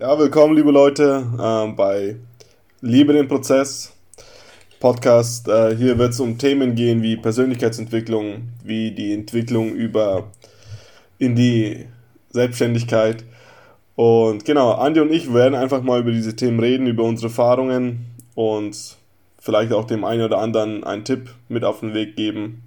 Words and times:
Ja, 0.00 0.16
willkommen, 0.16 0.54
liebe 0.54 0.70
Leute, 0.70 1.26
äh, 1.40 1.72
bei 1.72 2.14
Liebe 2.80 3.12
den 3.12 3.26
Prozess 3.26 3.92
Podcast. 4.78 5.48
Äh, 5.48 5.74
hier 5.74 5.98
wird 5.98 6.12
es 6.12 6.20
um 6.20 6.38
Themen 6.38 6.76
gehen 6.76 7.02
wie 7.02 7.16
Persönlichkeitsentwicklung, 7.16 8.50
wie 8.62 8.92
die 8.92 9.12
Entwicklung 9.12 9.72
über 9.72 10.30
in 11.18 11.34
die 11.34 11.86
Selbstständigkeit. 12.30 13.24
Und 13.96 14.44
genau, 14.44 14.70
Andi 14.70 15.00
und 15.00 15.10
ich 15.10 15.34
werden 15.34 15.56
einfach 15.56 15.82
mal 15.82 15.98
über 15.98 16.12
diese 16.12 16.36
Themen 16.36 16.60
reden, 16.60 16.86
über 16.86 17.02
unsere 17.02 17.26
Erfahrungen 17.26 18.06
und 18.36 18.96
vielleicht 19.40 19.72
auch 19.72 19.84
dem 19.84 20.04
einen 20.04 20.22
oder 20.22 20.38
anderen 20.38 20.84
einen 20.84 21.04
Tipp 21.04 21.34
mit 21.48 21.64
auf 21.64 21.80
den 21.80 21.92
Weg 21.92 22.14
geben. 22.14 22.62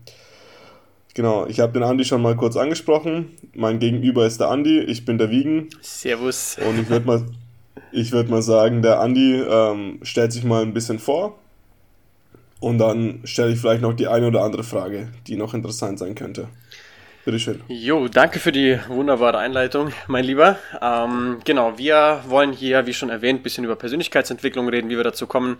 Genau, 1.14 1.46
ich 1.46 1.60
habe 1.60 1.74
den 1.74 1.84
Andi 1.84 2.06
schon 2.06 2.22
mal 2.22 2.36
kurz 2.36 2.56
angesprochen. 2.56 3.32
Mein 3.54 3.80
Gegenüber 3.80 4.26
ist 4.26 4.40
der 4.40 4.50
Andi, 4.50 4.80
ich 4.80 5.04
bin 5.04 5.18
der 5.18 5.30
Wiegen. 5.30 5.68
Servus. 5.82 6.58
Und 6.66 6.80
ich 6.80 6.90
würde 6.90 7.06
mal, 7.06 7.26
würd 7.92 8.30
mal 8.30 8.42
sagen, 8.42 8.82
der 8.82 9.02
Andi 9.02 9.42
ähm, 9.42 10.00
stellt 10.04 10.32
sich 10.32 10.44
mal 10.44 10.62
ein 10.62 10.74
bisschen 10.74 11.00
vor. 11.00 11.38
Und 12.62 12.78
dann 12.78 13.22
stelle 13.24 13.52
ich 13.52 13.60
vielleicht 13.60 13.82
noch 13.82 13.94
die 13.94 14.08
eine 14.08 14.28
oder 14.28 14.44
andere 14.44 14.64
Frage, 14.64 15.10
die 15.28 15.36
noch 15.36 15.54
interessant 15.54 16.00
sein 16.00 16.16
könnte. 16.16 16.48
Bitteschön. 17.24 17.62
Jo, 17.68 18.08
danke 18.08 18.40
für 18.40 18.52
die 18.52 18.80
wunderbare 18.88 19.38
Einleitung, 19.38 19.94
mein 20.08 20.24
Lieber. 20.24 20.58
Ähm, 20.82 21.40
genau, 21.46 21.78
wir 21.78 22.24
wollen 22.26 22.52
hier, 22.52 22.88
wie 22.88 22.96
schon 22.96 23.12
erwähnt, 23.12 23.42
ein 23.42 23.44
bisschen 23.44 23.64
über 23.64 23.76
Persönlichkeitsentwicklung 23.76 24.68
reden, 24.68 24.90
wie 24.90 24.98
wir 24.98 25.04
dazu 25.04 25.28
kommen. 25.28 25.58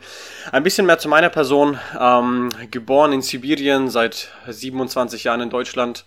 Ein 0.52 0.64
bisschen 0.64 0.88
mehr 0.88 0.98
zu 0.98 1.08
meiner 1.08 1.30
Person. 1.30 1.78
Ähm, 2.00 2.50
geboren 2.72 3.14
in 3.14 3.22
Sibirien, 3.22 3.90
seit 3.90 4.30
27 4.48 5.24
Jahren 5.24 5.42
in 5.42 5.52
Deutschland. 5.52 6.04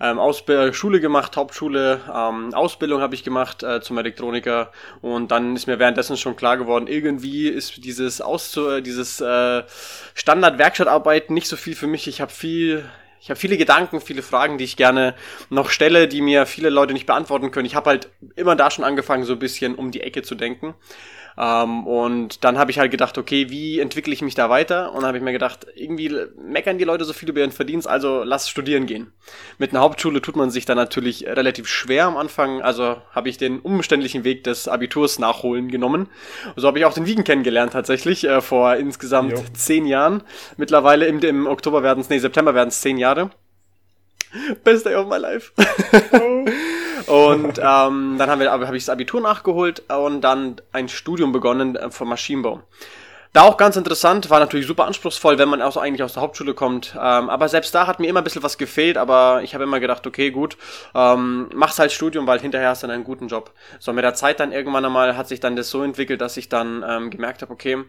Ähm, 0.00 0.18
Ausbild 0.18 0.74
Schule 0.74 0.98
gemacht, 0.98 1.36
Hauptschule, 1.36 2.00
ähm, 2.12 2.52
Ausbildung 2.52 3.00
habe 3.00 3.14
ich 3.14 3.22
gemacht 3.22 3.62
äh, 3.62 3.80
zum 3.80 3.98
Elektroniker. 3.98 4.72
Und 5.02 5.30
dann 5.30 5.54
ist 5.54 5.68
mir 5.68 5.78
währenddessen 5.78 6.16
schon 6.16 6.34
klar 6.34 6.56
geworden, 6.56 6.88
irgendwie 6.88 7.46
ist 7.46 7.84
dieses, 7.84 8.20
Auszu 8.20 8.80
dieses 8.80 9.20
äh, 9.20 9.62
Standard-Werkstattarbeiten 10.14 11.32
nicht 11.32 11.46
so 11.46 11.54
viel 11.54 11.76
für 11.76 11.86
mich. 11.86 12.08
Ich 12.08 12.20
habe 12.20 12.32
viel 12.32 12.84
ich 13.20 13.30
habe 13.30 13.38
viele 13.38 13.56
Gedanken, 13.56 14.00
viele 14.00 14.22
Fragen, 14.22 14.58
die 14.58 14.64
ich 14.64 14.76
gerne 14.76 15.14
noch 15.50 15.70
stelle, 15.70 16.08
die 16.08 16.20
mir 16.20 16.46
viele 16.46 16.70
Leute 16.70 16.92
nicht 16.92 17.06
beantworten 17.06 17.50
können. 17.50 17.66
Ich 17.66 17.74
habe 17.74 17.90
halt 17.90 18.08
immer 18.36 18.56
da 18.56 18.70
schon 18.70 18.84
angefangen, 18.84 19.24
so 19.24 19.32
ein 19.32 19.38
bisschen 19.38 19.74
um 19.74 19.90
die 19.90 20.02
Ecke 20.02 20.22
zu 20.22 20.34
denken. 20.34 20.74
Ähm, 21.38 21.86
und 21.86 22.44
dann 22.44 22.58
habe 22.58 22.70
ich 22.70 22.78
halt 22.78 22.90
gedacht, 22.90 23.18
okay, 23.18 23.50
wie 23.50 23.78
entwickle 23.80 24.12
ich 24.12 24.22
mich 24.22 24.34
da 24.34 24.48
weiter? 24.48 24.90
Und 24.92 24.98
dann 24.98 25.08
habe 25.08 25.18
ich 25.18 25.24
mir 25.24 25.32
gedacht, 25.32 25.66
irgendwie 25.74 26.14
meckern 26.38 26.78
die 26.78 26.84
Leute 26.84 27.04
so 27.04 27.12
viel 27.12 27.28
über 27.28 27.40
ihren 27.40 27.52
Verdienst, 27.52 27.86
also 27.86 28.22
lass 28.24 28.48
studieren 28.48 28.86
gehen. 28.86 29.12
Mit 29.58 29.70
einer 29.70 29.80
Hauptschule 29.80 30.22
tut 30.22 30.36
man 30.36 30.50
sich 30.50 30.64
da 30.64 30.74
natürlich 30.74 31.26
relativ 31.26 31.68
schwer 31.68 32.06
am 32.06 32.16
Anfang, 32.16 32.62
also 32.62 32.96
habe 33.10 33.28
ich 33.28 33.38
den 33.38 33.60
umständlichen 33.60 34.24
Weg 34.24 34.44
des 34.44 34.68
Abiturs 34.68 35.18
nachholen 35.18 35.68
genommen. 35.68 36.08
So 36.56 36.68
habe 36.68 36.78
ich 36.78 36.84
auch 36.84 36.94
den 36.94 37.06
Wiegen 37.06 37.24
kennengelernt 37.24 37.72
tatsächlich, 37.72 38.24
äh, 38.24 38.40
vor 38.40 38.76
insgesamt 38.76 39.32
jo. 39.32 39.44
zehn 39.52 39.86
Jahren. 39.86 40.22
Mittlerweile 40.56 41.06
im, 41.06 41.20
im 41.20 41.46
Oktober 41.46 41.82
werden 41.82 42.00
es, 42.00 42.08
nee, 42.08 42.18
September 42.18 42.54
werden 42.54 42.68
es 42.68 42.80
zehn 42.80 42.96
Jahre. 42.96 43.30
Best 44.64 44.86
day 44.86 44.94
of 44.94 45.08
my 45.08 45.16
life. 45.16 45.52
und 47.06 47.58
ähm, 47.58 48.16
dann 48.18 48.30
habe 48.30 48.76
ich 48.76 48.84
das 48.84 48.88
Abitur 48.88 49.20
nachgeholt 49.20 49.82
und 49.90 50.20
dann 50.20 50.56
ein 50.72 50.88
Studium 50.88 51.32
begonnen 51.32 51.76
äh, 51.76 51.90
vom 51.90 52.08
Maschinenbau. 52.08 52.62
Da 53.36 53.42
auch 53.42 53.58
ganz 53.58 53.76
interessant, 53.76 54.30
war 54.30 54.40
natürlich 54.40 54.66
super 54.66 54.86
anspruchsvoll, 54.86 55.36
wenn 55.36 55.50
man 55.50 55.60
auch 55.60 55.76
eigentlich 55.76 56.02
aus 56.02 56.14
der 56.14 56.22
Hauptschule 56.22 56.54
kommt. 56.54 56.94
Ähm, 56.94 57.28
aber 57.28 57.50
selbst 57.50 57.74
da 57.74 57.86
hat 57.86 58.00
mir 58.00 58.06
immer 58.06 58.22
ein 58.22 58.24
bisschen 58.24 58.42
was 58.42 58.56
gefehlt, 58.56 58.96
aber 58.96 59.42
ich 59.42 59.52
habe 59.52 59.64
immer 59.64 59.78
gedacht, 59.78 60.06
okay, 60.06 60.30
gut, 60.30 60.56
ähm, 60.94 61.50
mach's 61.52 61.78
halt 61.78 61.92
Studium, 61.92 62.26
weil 62.26 62.40
hinterher 62.40 62.70
hast 62.70 62.82
du 62.82 62.86
dann 62.86 62.94
einen 62.94 63.04
guten 63.04 63.28
Job. 63.28 63.52
So, 63.78 63.92
mit 63.92 64.04
der 64.04 64.14
Zeit 64.14 64.40
dann 64.40 64.52
irgendwann 64.52 64.86
einmal 64.86 65.18
hat 65.18 65.28
sich 65.28 65.38
dann 65.38 65.54
das 65.54 65.68
so 65.68 65.82
entwickelt, 65.82 66.22
dass 66.22 66.38
ich 66.38 66.48
dann 66.48 66.82
ähm, 66.88 67.10
gemerkt 67.10 67.42
habe, 67.42 67.52
okay, 67.52 67.84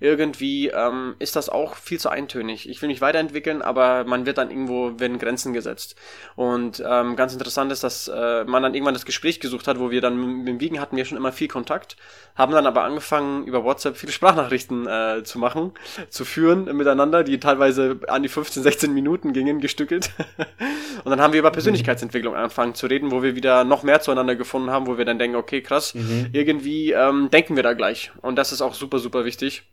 irgendwie 0.00 0.68
ähm, 0.68 1.14
ist 1.18 1.36
das 1.36 1.48
auch 1.48 1.76
viel 1.76 1.98
zu 1.98 2.08
eintönig. 2.08 2.68
Ich 2.68 2.82
will 2.82 2.88
mich 2.88 3.00
weiterentwickeln, 3.00 3.62
aber 3.62 4.04
man 4.04 4.26
wird 4.26 4.38
dann 4.38 4.50
irgendwo, 4.50 4.98
werden 4.98 5.18
Grenzen 5.18 5.52
gesetzt. 5.52 5.96
Und 6.36 6.82
ähm, 6.86 7.16
ganz 7.16 7.32
interessant 7.32 7.72
ist, 7.72 7.84
dass 7.84 8.08
äh, 8.08 8.44
man 8.44 8.62
dann 8.62 8.74
irgendwann 8.74 8.94
das 8.94 9.06
Gespräch 9.06 9.40
gesucht 9.40 9.68
hat, 9.68 9.78
wo 9.78 9.90
wir 9.90 10.00
dann 10.00 10.38
mit 10.38 10.48
dem 10.48 10.60
Wiegen 10.60 10.80
hatten 10.80 10.96
wir 10.96 11.04
schon 11.04 11.16
immer 11.16 11.32
viel 11.32 11.48
Kontakt, 11.48 11.96
haben 12.34 12.52
dann 12.52 12.66
aber 12.66 12.84
angefangen, 12.84 13.46
über 13.46 13.64
WhatsApp 13.64 13.96
viele 13.96 14.12
Sprachnachrichten 14.24 14.86
äh, 14.86 15.22
zu 15.24 15.38
machen, 15.38 15.72
zu 16.08 16.24
führen 16.24 16.64
miteinander, 16.76 17.24
die 17.24 17.38
teilweise 17.38 18.00
an 18.08 18.22
die 18.22 18.28
15, 18.28 18.62
16 18.62 18.92
Minuten 18.92 19.32
gingen, 19.32 19.60
gestückelt. 19.60 20.10
Und 21.04 21.10
dann 21.10 21.20
haben 21.20 21.32
wir 21.32 21.40
über 21.40 21.50
mhm. 21.50 21.54
Persönlichkeitsentwicklung 21.54 22.34
angefangen 22.34 22.74
zu 22.74 22.86
reden, 22.86 23.10
wo 23.10 23.22
wir 23.22 23.36
wieder 23.36 23.64
noch 23.64 23.82
mehr 23.82 24.00
zueinander 24.00 24.36
gefunden 24.36 24.70
haben, 24.70 24.86
wo 24.86 24.98
wir 24.98 25.04
dann 25.04 25.18
denken, 25.18 25.36
okay, 25.36 25.62
krass, 25.62 25.94
mhm. 25.94 26.28
irgendwie 26.32 26.92
ähm, 26.92 27.30
denken 27.30 27.56
wir 27.56 27.62
da 27.62 27.74
gleich. 27.74 28.12
Und 28.22 28.36
das 28.36 28.52
ist 28.52 28.62
auch 28.62 28.74
super, 28.74 28.98
super 28.98 29.24
wichtig. 29.24 29.64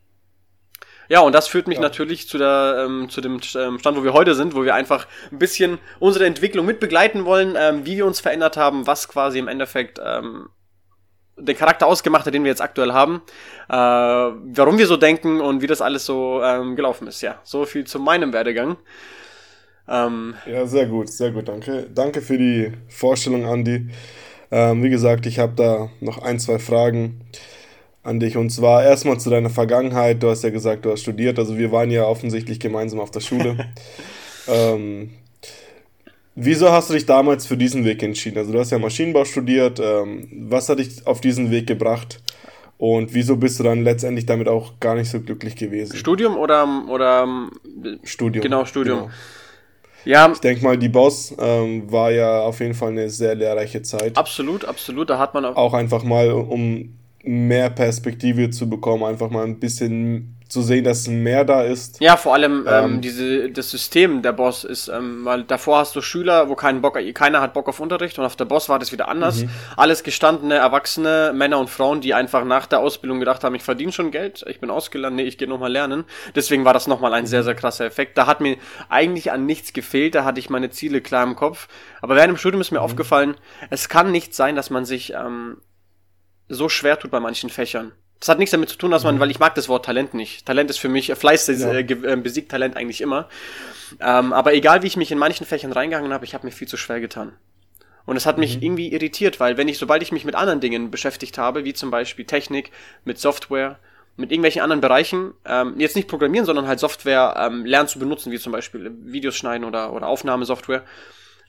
Ja, 1.11 1.19
und 1.19 1.35
das 1.35 1.49
führt 1.49 1.67
mich 1.67 1.75
ja. 1.75 1.81
natürlich 1.81 2.29
zu, 2.29 2.37
der, 2.37 2.85
ähm, 2.85 3.09
zu 3.09 3.19
dem 3.19 3.41
ähm, 3.57 3.79
Stand, 3.79 3.97
wo 3.97 4.03
wir 4.05 4.13
heute 4.13 4.33
sind, 4.33 4.55
wo 4.55 4.63
wir 4.63 4.75
einfach 4.75 5.07
ein 5.29 5.39
bisschen 5.39 5.77
unsere 5.99 6.25
Entwicklung 6.25 6.65
mit 6.65 6.79
begleiten 6.79 7.25
wollen, 7.25 7.57
ähm, 7.59 7.85
wie 7.85 7.97
wir 7.97 8.05
uns 8.05 8.21
verändert 8.21 8.55
haben, 8.55 8.87
was 8.87 9.09
quasi 9.09 9.37
im 9.37 9.49
Endeffekt 9.49 9.99
ähm, 10.01 10.47
den 11.35 11.57
Charakter 11.57 11.85
ausgemacht 11.85 12.25
hat, 12.25 12.33
den 12.33 12.45
wir 12.45 12.49
jetzt 12.49 12.61
aktuell 12.61 12.93
haben, 12.93 13.23
äh, 13.67 13.73
warum 13.73 14.77
wir 14.77 14.87
so 14.87 14.95
denken 14.95 15.41
und 15.41 15.61
wie 15.61 15.67
das 15.67 15.81
alles 15.81 16.05
so 16.05 16.41
ähm, 16.41 16.77
gelaufen 16.77 17.07
ist. 17.07 17.19
Ja, 17.19 17.41
so 17.43 17.65
viel 17.65 17.83
zu 17.83 17.99
meinem 17.99 18.31
Werdegang. 18.31 18.77
Ähm, 19.89 20.35
ja, 20.45 20.65
sehr 20.65 20.85
gut, 20.85 21.09
sehr 21.09 21.31
gut, 21.31 21.49
danke. 21.49 21.87
Danke 21.93 22.21
für 22.21 22.37
die 22.37 22.71
Vorstellung, 22.87 23.45
Andi. 23.45 23.89
Ähm, 24.49 24.81
wie 24.81 24.89
gesagt, 24.89 25.25
ich 25.25 25.39
habe 25.39 25.55
da 25.57 25.89
noch 25.99 26.19
ein, 26.19 26.39
zwei 26.39 26.57
Fragen 26.57 27.25
an 28.03 28.19
dich. 28.19 28.37
Und 28.37 28.49
zwar 28.49 28.83
erstmal 28.83 29.19
zu 29.19 29.29
deiner 29.29 29.49
Vergangenheit. 29.49 30.21
Du 30.21 30.29
hast 30.29 30.43
ja 30.43 30.49
gesagt, 30.49 30.85
du 30.85 30.91
hast 30.91 31.01
studiert. 31.01 31.37
Also 31.39 31.57
wir 31.57 31.71
waren 31.71 31.91
ja 31.91 32.05
offensichtlich 32.05 32.59
gemeinsam 32.59 32.99
auf 32.99 33.11
der 33.11 33.19
Schule. 33.19 33.71
ähm, 34.47 35.11
wieso 36.35 36.71
hast 36.71 36.89
du 36.89 36.93
dich 36.93 37.05
damals 37.05 37.45
für 37.45 37.57
diesen 37.57 37.85
Weg 37.85 38.01
entschieden? 38.03 38.37
Also 38.37 38.51
du 38.51 38.59
hast 38.59 38.71
ja 38.71 38.79
Maschinenbau 38.79 39.25
studiert. 39.25 39.79
Ähm, 39.79 40.27
was 40.49 40.69
hat 40.69 40.79
dich 40.79 41.05
auf 41.05 41.21
diesen 41.21 41.51
Weg 41.51 41.67
gebracht? 41.67 42.21
Und 42.77 43.13
wieso 43.13 43.35
bist 43.35 43.59
du 43.59 43.63
dann 43.63 43.83
letztendlich 43.83 44.25
damit 44.25 44.47
auch 44.47 44.79
gar 44.79 44.95
nicht 44.95 45.11
so 45.11 45.21
glücklich 45.21 45.55
gewesen? 45.55 45.95
Studium 45.95 46.35
oder, 46.35 46.85
oder 46.89 47.49
Studium? 48.03 48.41
Genau, 48.41 48.65
Studium. 48.65 49.01
Genau. 49.01 49.11
Ja. 50.03 50.31
Ich 50.31 50.39
denke 50.39 50.63
mal, 50.63 50.79
die 50.79 50.89
Boss 50.89 51.35
ähm, 51.37 51.91
war 51.91 52.09
ja 52.09 52.41
auf 52.41 52.59
jeden 52.59 52.73
Fall 52.73 52.89
eine 52.89 53.07
sehr 53.11 53.35
lehrreiche 53.35 53.83
Zeit. 53.83 54.17
Absolut, 54.17 54.65
absolut. 54.65 55.11
Da 55.11 55.19
hat 55.19 55.35
man 55.35 55.45
auch. 55.45 55.55
Auch 55.55 55.73
einfach 55.75 56.03
mal, 56.03 56.31
um 56.31 56.95
mehr 57.23 57.69
Perspektive 57.69 58.49
zu 58.49 58.69
bekommen, 58.69 59.03
einfach 59.03 59.29
mal 59.29 59.45
ein 59.45 59.59
bisschen 59.59 60.37
zu 60.51 60.61
sehen, 60.61 60.83
dass 60.83 61.07
mehr 61.07 61.45
da 61.45 61.63
ist. 61.63 61.99
Ja, 62.01 62.17
vor 62.17 62.33
allem 62.33 62.65
ähm, 62.67 62.85
ähm, 62.85 63.01
diese, 63.01 63.49
das 63.49 63.71
System 63.71 64.21
der 64.21 64.33
Boss 64.33 64.63
ist, 64.65 64.89
ähm, 64.89 65.23
weil 65.23 65.43
davor 65.43 65.79
hast 65.79 65.95
du 65.95 66.01
Schüler, 66.01 66.49
wo 66.49 66.55
keinen 66.55 66.81
Bock, 66.81 66.99
keiner 67.13 67.39
hat 67.41 67.53
Bock 67.53 67.69
auf 67.69 67.79
Unterricht 67.79 68.19
und 68.19 68.25
auf 68.25 68.35
der 68.35 68.45
Boss 68.45 68.67
war 68.67 68.77
das 68.77 68.91
wieder 68.91 69.07
anders. 69.07 69.43
Mhm. 69.43 69.49
Alles 69.77 70.03
gestandene, 70.03 70.55
erwachsene 70.55 71.31
Männer 71.33 71.57
und 71.57 71.69
Frauen, 71.69 72.01
die 72.01 72.13
einfach 72.13 72.43
nach 72.43 72.65
der 72.65 72.79
Ausbildung 72.79 73.19
gedacht 73.19 73.43
haben, 73.43 73.55
ich 73.55 73.63
verdiene 73.63 73.93
schon 73.93 74.11
Geld, 74.11 74.43
ich 74.47 74.59
bin 74.59 74.69
ausgelernt, 74.69 75.15
nee, 75.15 75.23
ich 75.23 75.37
gehe 75.37 75.47
nochmal 75.47 75.71
lernen. 75.71 76.03
Deswegen 76.35 76.65
war 76.65 76.73
das 76.73 76.85
nochmal 76.85 77.13
ein 77.13 77.23
mhm. 77.23 77.27
sehr, 77.27 77.43
sehr 77.43 77.55
krasser 77.55 77.85
Effekt. 77.85 78.17
Da 78.17 78.27
hat 78.27 78.41
mir 78.41 78.57
eigentlich 78.89 79.31
an 79.31 79.45
nichts 79.45 79.71
gefehlt, 79.71 80.15
da 80.15 80.25
hatte 80.25 80.39
ich 80.39 80.49
meine 80.49 80.69
Ziele 80.69 80.99
klar 80.99 81.23
im 81.23 81.35
Kopf. 81.35 81.69
Aber 82.01 82.15
während 82.15 82.31
dem 82.31 82.37
Studium 82.37 82.59
ist 82.59 82.71
mir 82.71 82.79
mhm. 82.79 82.85
aufgefallen, 82.85 83.35
es 83.69 83.87
kann 83.87 84.11
nicht 84.11 84.35
sein, 84.35 84.57
dass 84.57 84.69
man 84.69 84.83
sich 84.83 85.13
ähm, 85.13 85.57
so 86.51 86.69
schwer 86.69 86.99
tut 86.99 87.11
bei 87.11 87.19
manchen 87.19 87.49
Fächern. 87.49 87.91
Das 88.19 88.29
hat 88.29 88.37
nichts 88.37 88.51
damit 88.51 88.69
zu 88.69 88.77
tun, 88.77 88.91
dass 88.91 89.03
man, 89.03 89.15
mhm. 89.15 89.19
weil 89.19 89.31
ich 89.31 89.39
mag 89.39 89.55
das 89.55 89.67
Wort 89.67 89.85
Talent 89.85 90.13
nicht. 90.13 90.45
Talent 90.45 90.69
ist 90.69 90.77
für 90.77 90.89
mich, 90.89 91.09
äh, 91.09 91.15
Fleiß 91.15 91.47
ja. 91.47 91.71
äh, 91.71 91.81
äh, 91.81 92.15
besiegt 92.17 92.51
Talent 92.51 92.77
eigentlich 92.77 93.01
immer. 93.01 93.27
Ähm, 93.99 94.31
aber 94.31 94.53
egal 94.53 94.83
wie 94.83 94.87
ich 94.87 94.95
mich 94.95 95.11
in 95.11 95.17
manchen 95.17 95.45
Fächern 95.45 95.71
reingegangen 95.71 96.13
habe, 96.13 96.23
ich 96.23 96.35
habe 96.35 96.45
mir 96.45 96.51
viel 96.51 96.67
zu 96.67 96.77
schwer 96.77 96.99
getan. 96.99 97.33
Und 98.05 98.17
es 98.17 98.25
hat 98.25 98.37
mich 98.37 98.57
mhm. 98.57 98.63
irgendwie 98.63 98.93
irritiert, 98.93 99.39
weil 99.39 99.57
wenn 99.57 99.67
ich, 99.67 99.79
sobald 99.79 100.03
ich 100.03 100.11
mich 100.11 100.23
mit 100.23 100.35
anderen 100.35 100.59
Dingen 100.59 100.91
beschäftigt 100.91 101.39
habe, 101.39 101.65
wie 101.65 101.73
zum 101.73 101.89
Beispiel 101.89 102.25
Technik, 102.25 102.71
mit 103.05 103.19
Software, 103.19 103.79
mit 104.17 104.31
irgendwelchen 104.31 104.61
anderen 104.61 104.81
Bereichen, 104.81 105.33
ähm, 105.45 105.79
jetzt 105.79 105.95
nicht 105.95 106.07
programmieren, 106.07 106.45
sondern 106.45 106.67
halt 106.67 106.79
Software 106.79 107.35
ähm, 107.37 107.65
lernen 107.65 107.87
zu 107.87 107.97
benutzen, 107.97 108.31
wie 108.31 108.39
zum 108.39 108.51
Beispiel 108.51 108.91
Videos 109.01 109.35
schneiden 109.35 109.65
oder, 109.65 109.93
oder 109.93 110.07
Aufnahmesoftware, 110.07 110.83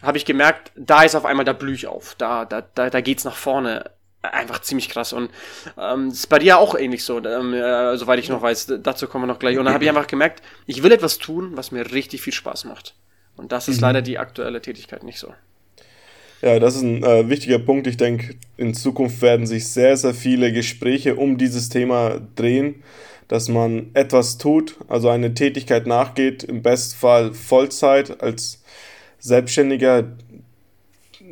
habe 0.01 0.17
ich 0.17 0.25
gemerkt, 0.25 0.73
da 0.75 1.03
ist 1.03 1.15
auf 1.15 1.27
einmal, 1.27 1.45
da 1.45 1.53
blühe 1.53 1.75
ich 1.75 1.87
auf, 1.87 2.15
da, 2.17 2.45
da, 2.45 2.63
da, 2.63 2.89
da 2.89 3.01
geht's 3.01 3.25
nach 3.25 3.37
vorne 3.37 3.91
einfach 4.23 4.61
ziemlich 4.61 4.89
krass. 4.89 5.13
Und 5.13 5.31
ähm, 5.79 6.09
ist 6.09 6.29
bei 6.29 6.39
dir 6.39 6.59
auch 6.59 6.75
ähnlich 6.75 7.05
so, 7.05 7.19
ähm, 7.19 7.55
äh, 7.55 7.97
soweit 7.97 8.19
ich 8.19 8.29
noch 8.29 8.43
weiß. 8.43 8.75
Dazu 8.83 9.07
kommen 9.07 9.25
wir 9.25 9.29
noch 9.29 9.39
gleich. 9.39 9.59
Und 9.59 9.65
dann 9.65 9.75
habe 9.75 9.85
ich 9.85 9.91
einfach 9.91 10.07
gemerkt, 10.07 10.43
ich 10.67 10.83
will 10.83 10.93
etwas 10.93 11.19
tun, 11.19 11.53
was 11.55 11.73
mir 11.73 11.93
richtig 11.93 12.23
viel 12.23 12.33
Spaß 12.33 12.65
macht. 12.65 12.95
Und 13.37 13.53
das 13.53 13.69
ist 13.69 13.77
mhm. 13.77 13.83
leider 13.83 14.03
die 14.03 14.19
aktuelle 14.19 14.61
Tätigkeit 14.61 15.03
nicht 15.03 15.19
so. 15.19 15.35
Ja, 16.43 16.59
das 16.59 16.75
ist 16.75 16.83
ein 16.83 17.05
äh, 17.05 17.29
wichtiger 17.29 17.61
Punkt. 17.61 17.87
Ich 17.87 17.97
denke, 17.97 18.35
in 18.57 18.75
Zukunft 18.75 19.23
werden 19.23 19.47
sich 19.47 19.69
sehr, 19.69 19.97
sehr 19.97 20.13
viele 20.13 20.53
Gespräche 20.53 21.15
um 21.15 21.39
dieses 21.39 21.69
Thema 21.69 22.21
drehen, 22.35 22.83
dass 23.29 23.49
man 23.49 23.91
etwas 23.95 24.39
tut, 24.39 24.77
also 24.89 25.09
eine 25.09 25.35
Tätigkeit 25.35 25.87
nachgeht, 25.87 26.43
im 26.43 26.63
Bestfall 26.63 27.33
Vollzeit 27.33 28.21
als 28.21 28.63
Selbstständiger, 29.21 30.17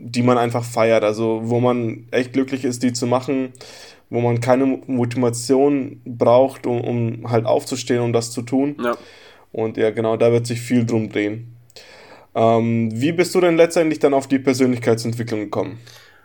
die 0.03 0.23
man 0.23 0.39
einfach 0.39 0.65
feiert, 0.65 1.05
also 1.05 1.43
wo 1.45 1.61
man 1.61 2.07
echt 2.11 2.33
glücklich 2.33 2.65
ist, 2.65 2.83
die 2.83 2.93
zu 2.93 3.07
machen, 3.07 3.53
wo 4.09 4.21
man 4.21 4.41
keine 4.41 4.67
Motivation 4.87 6.01
braucht, 6.05 6.67
um, 6.67 6.81
um 6.81 7.31
halt 7.31 7.47
aufzustehen 7.47 8.03
und 8.03 8.13
das 8.13 8.33
zu 8.33 8.43
tun. 8.43 8.77
Ja. 8.83 8.97
Und 9.53 9.77
ja, 9.77 9.91
genau, 9.91 10.17
da 10.17 10.33
wird 10.33 10.47
sich 10.47 10.61
viel 10.61 10.85
drum 10.85 11.11
drehen. 11.11 11.55
Ähm, 12.35 12.91
wie 12.93 13.13
bist 13.13 13.35
du 13.35 13.41
denn 13.41 13.57
letztendlich 13.57 13.99
dann 13.99 14.15
auf 14.15 14.29
die 14.29 14.39
Persönlichkeitsentwicklung 14.39 15.41
gekommen? 15.41 15.81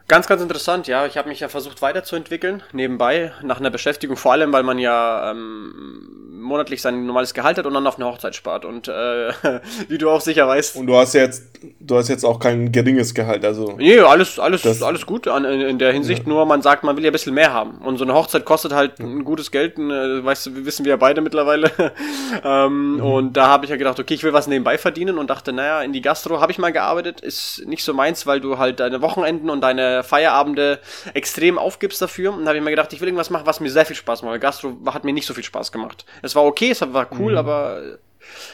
Ganz, 0.08 0.28
ganz 0.28 0.42
interessant, 0.42 0.88
ja. 0.88 1.08
Ich 1.08 1.18
habe 1.18 1.30
mich 1.30 1.40
ja 1.40 1.48
versucht 1.48 1.82
weiterzuentwickeln, 1.82 2.62
nebenbei, 2.74 3.32
nach 3.42 3.60
einer 3.60 3.72
Beschäftigung, 3.72 4.18
vor 4.18 4.34
allem, 4.34 4.54
weil 4.54 4.62
man 4.62 4.78
ja 4.78 5.32
ähm, 5.32 6.25
monatlich 6.46 6.82
sein 6.82 7.06
normales 7.06 7.34
Gehalt 7.34 7.58
hat 7.58 7.66
und 7.66 7.74
dann 7.74 7.86
auf 7.86 7.98
eine 7.98 8.06
Hochzeit 8.06 8.36
spart. 8.36 8.66
Und 8.66 8.88
äh, 8.88 9.32
wie 9.88 9.98
du 9.98 10.10
auch 10.10 10.22
sicher 10.22 10.48
weißt. 10.48 10.76
Und 10.78 10.88
du 10.88 10.96
hast 10.96 11.14
jetzt, 11.14 11.44
du 11.80 11.98
hast 11.98 12.08
jetzt 12.08 12.24
auch 12.24 12.40
kein 12.40 12.72
geringes 12.72 13.14
Gehalt, 13.14 13.44
also. 13.44 13.76
Nee, 13.78 14.00
alles, 14.00 14.40
alles, 14.40 14.82
alles 14.82 15.06
gut 15.06 15.28
an, 15.28 15.46
in, 15.46 15.62
in 15.62 15.80
der 15.80 15.92
Hinsicht, 15.92 16.24
ja. 16.24 16.30
nur 16.30 16.46
man 16.46 16.62
sagt, 16.62 16.84
man 16.84 16.96
will 16.96 17.04
ja 17.04 17.10
ein 17.10 17.14
bisschen 17.14 17.34
mehr 17.34 17.54
haben. 17.54 17.80
Und 17.80 17.98
so 17.98 18.04
eine 18.04 18.14
Hochzeit 18.14 18.46
kostet 18.46 18.74
halt 18.74 19.00
ja. 19.00 19.06
ein 19.06 19.24
gutes 19.26 19.52
Geld, 19.52 19.78
ein, 19.78 19.90
äh, 19.90 20.24
weißt 20.24 20.46
du, 20.46 20.66
wissen 20.66 20.86
wir 20.86 20.92
ja 20.92 20.98
beide 20.98 21.22
mittlerweile. 21.22 21.72
ähm, 22.44 22.96
mhm. 22.96 23.02
Und 23.02 23.34
da 23.34 23.48
habe 23.48 23.66
ich 23.66 23.72
ja 23.72 23.78
gedacht, 23.78 24.00
okay, 24.00 24.14
ich 24.14 24.24
will 24.24 24.34
was 24.34 24.48
nebenbei 24.48 24.78
verdienen 24.78 25.18
und 25.18 25.30
dachte, 25.30 25.52
naja, 25.52 25.82
in 25.82 25.94
die 25.94 26.02
Gastro 26.02 26.40
habe 26.40 26.52
ich 26.52 26.58
mal 26.58 26.72
gearbeitet, 26.72 27.22
ist 27.22 27.64
nicht 27.66 27.84
so 27.84 27.94
meins, 27.94 28.28
weil 28.28 28.40
du 28.40 28.58
halt 28.58 28.80
deine 28.80 29.02
Wochenenden 29.02 29.50
und 29.50 29.62
deine 29.62 30.04
Feierabende 30.04 30.80
extrem 31.14 31.58
aufgibst 31.58 32.02
dafür. 32.02 32.34
Und 32.34 32.44
da 32.44 32.50
habe 32.50 32.58
ich 32.58 32.64
mir 32.64 32.70
gedacht, 32.70 32.94
ich 32.94 33.02
will 33.02 33.08
irgendwas 33.08 33.30
machen, 33.30 33.46
was 33.46 33.60
mir 33.60 33.70
sehr 33.70 33.86
viel 33.86 33.96
Spaß 33.96 34.22
macht. 34.24 34.40
Gastro 34.42 34.78
hat 34.88 35.04
mir 35.04 35.14
nicht 35.14 35.26
so 35.26 35.34
viel 35.34 35.44
Spaß 35.44 35.72
gemacht. 35.72 36.06
Es 36.22 36.35
war 36.36 36.46
okay, 36.46 36.72
es 36.72 36.82
war 36.82 37.08
cool, 37.18 37.34
mhm. 37.34 37.38
aber 37.38 37.82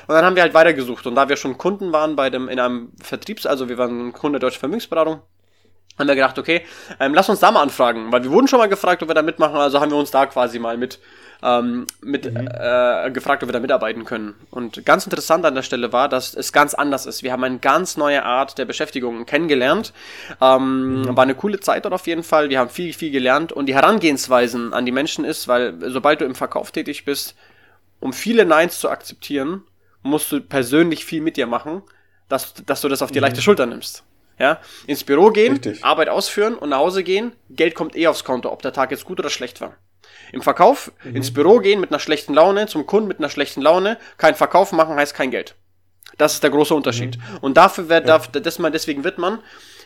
und 0.08 0.16
dann 0.16 0.26
haben 0.26 0.36
wir 0.36 0.44
halt 0.44 0.54
weitergesucht. 0.54 1.08
Und 1.08 1.16
da 1.16 1.30
wir 1.30 1.38
schon 1.38 1.58
Kunden 1.58 1.92
waren 1.92 2.16
bei 2.16 2.30
dem, 2.30 2.50
in 2.50 2.60
einem 2.60 2.92
Vertriebs, 3.02 3.46
also 3.46 3.70
wir 3.70 3.78
waren 3.78 4.14
Kunde 4.14 4.40
Deutsche 4.40 4.60
Vermögensberatung, 4.60 5.22
haben 5.98 6.08
wir 6.08 6.16
gedacht, 6.16 6.40
okay, 6.40 6.62
ähm, 7.00 7.14
lass 7.14 7.30
uns 7.30 7.40
da 7.40 7.52
mal 7.52 7.62
anfragen, 7.62 8.12
weil 8.12 8.24
wir 8.24 8.32
wurden 8.32 8.48
schon 8.48 8.60
mal 8.60 8.70
gefragt, 8.70 9.04
ob 9.04 9.10
wir 9.10 9.14
da 9.14 9.22
mitmachen, 9.22 9.58
also 9.58 9.80
haben 9.80 9.92
wir 9.92 9.98
uns 9.98 10.10
da 10.10 10.26
quasi 10.26 10.58
mal 10.58 10.78
mit, 10.78 11.00
ähm, 11.44 11.86
mit 12.02 12.32
mhm. 12.32 12.48
äh, 12.48 13.12
gefragt, 13.12 13.44
ob 13.44 13.50
wir 13.50 13.54
da 13.54 13.60
mitarbeiten 13.60 14.06
können. 14.06 14.36
Und 14.50 14.86
ganz 14.86 15.06
interessant 15.06 15.46
an 15.46 15.54
der 15.54 15.64
Stelle 15.64 15.92
war, 15.92 16.08
dass 16.08 16.34
es 16.34 16.54
ganz 16.54 16.74
anders 16.74 17.06
ist. 17.06 17.24
Wir 17.24 17.34
haben 17.34 17.44
eine 17.44 17.60
ganz 17.60 17.98
neue 17.98 18.24
Art 18.24 18.58
der 18.58 18.66
Beschäftigung 18.66 19.26
kennengelernt. 19.26 19.94
Ähm, 20.40 21.02
mhm. 21.02 21.18
War 21.18 21.24
eine 21.24 21.36
coole 21.36 21.60
Zeit 21.60 21.86
dort 21.86 21.94
auf 21.94 22.08
jeden 22.08 22.24
Fall. 22.24 22.50
Wir 22.50 22.60
haben 22.60 22.70
viel, 22.70 22.94
viel 22.94 23.12
gelernt 23.12 23.52
und 23.52 23.68
die 23.68 23.76
Herangehensweisen 23.76 24.74
an 24.74 24.86
die 24.86 24.92
Menschen 24.92 25.26
ist, 25.26 25.48
weil 25.48 25.76
sobald 25.92 26.22
du 26.22 26.26
im 26.26 26.36
Verkauf 26.36 26.72
tätig 26.72 27.06
bist, 27.06 27.36
um 28.02 28.12
viele 28.12 28.44
Neins 28.46 28.80
zu 28.80 28.90
akzeptieren, 28.90 29.64
musst 30.04 30.32
du 30.32 30.42
persönlich 30.42 31.06
viel 31.06 31.22
mit 31.22 31.38
dir 31.38 31.48
machen, 31.48 31.84
dass, 32.28 32.54
dass 32.66 32.82
du 32.82 32.90
das 32.90 33.02
auf 33.02 33.12
die 33.12 33.20
mhm. 33.20 33.24
leichte 33.24 33.42
Schulter 33.42 33.66
nimmst. 33.66 34.04
Ja, 34.40 34.60
ins 34.88 35.04
Büro 35.04 35.30
gehen, 35.30 35.54
Richtig. 35.54 35.86
Arbeit 35.86 36.10
ausführen 36.10 36.56
und 36.56 36.70
nach 36.70 36.80
Hause 36.80 37.04
gehen, 37.04 37.34
Geld 37.50 37.76
kommt 37.76 37.96
eh 37.96 38.08
aufs 38.08 38.24
Konto, 38.24 38.52
ob 38.52 38.64
der 38.64 38.74
Tag 38.74 38.90
jetzt 38.90 39.06
gut 39.06 39.20
oder 39.20 39.30
schlecht 39.30 39.62
war. 39.62 39.76
Im 40.32 40.42
Verkauf, 40.42 40.92
mhm. 41.04 41.18
ins 41.18 41.32
Büro 41.32 41.60
gehen 41.60 41.80
mit 41.80 41.92
einer 41.92 42.00
schlechten 42.00 42.34
Laune, 42.34 42.66
zum 42.66 42.88
Kunden 42.88 43.08
mit 43.08 43.20
einer 43.20 43.30
schlechten 43.30 43.62
Laune, 43.62 43.98
kein 44.18 44.34
Verkauf 44.34 44.72
machen 44.72 44.96
heißt 44.96 45.14
kein 45.14 45.30
Geld. 45.30 45.56
Das 46.18 46.34
ist 46.34 46.44
der 46.44 46.50
große 46.50 46.74
Unterschied. 46.74 47.18
Mhm. 47.18 47.38
Und 47.42 47.58
dafür 47.58 47.88
wird, 47.90 48.08
ja. 48.08 48.18
darf, 48.18 48.30
das 48.30 48.58
man, 48.58 48.72
deswegen 48.72 49.04
wird 49.04 49.18
man 49.18 49.40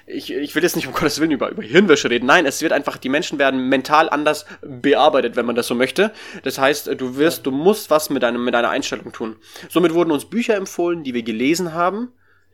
ich, 0.08 0.32
ich 0.32 0.56
will 0.56 0.64
jetzt 0.64 0.76
nicht 0.76 0.88
um 0.88 0.94
Gottes 0.94 1.20
Willen 1.20 1.32
über, 1.32 1.50
über 1.50 1.64
Hirnwäsche 1.64 2.10
reden. 2.10 2.26
Nein, 2.26 2.46
es 2.46 2.62
wird 2.62 2.74
einfach, 2.74 2.98
die 2.98 3.10
Menschen 3.10 3.40
werden 3.40 3.70
mental 3.70 4.10
anders 4.10 4.46
bearbeitet, 4.62 5.36
wenn 5.36 5.46
man 5.46 5.56
das 5.56 5.68
so 5.68 5.76
möchte. 5.76 6.12
Das 6.44 6.58
heißt, 6.58 6.88
du 7.00 7.18
wirst, 7.18 7.46
du 7.46 7.52
musst 7.52 7.90
was 7.90 8.10
mit, 8.10 8.24
deinem, 8.24 8.44
mit 8.44 8.54
deiner 8.54 8.70
Einstellung 8.70 9.12
tun. 9.12 9.36
Somit 9.70 9.94
wurden 9.94 10.12
uns 10.12 10.26
Bücher 10.26 10.56
empfohlen, 10.56 11.04
die 11.04 11.14
wir 11.14 11.24
gelesen 11.24 11.74
haben, 11.74 12.12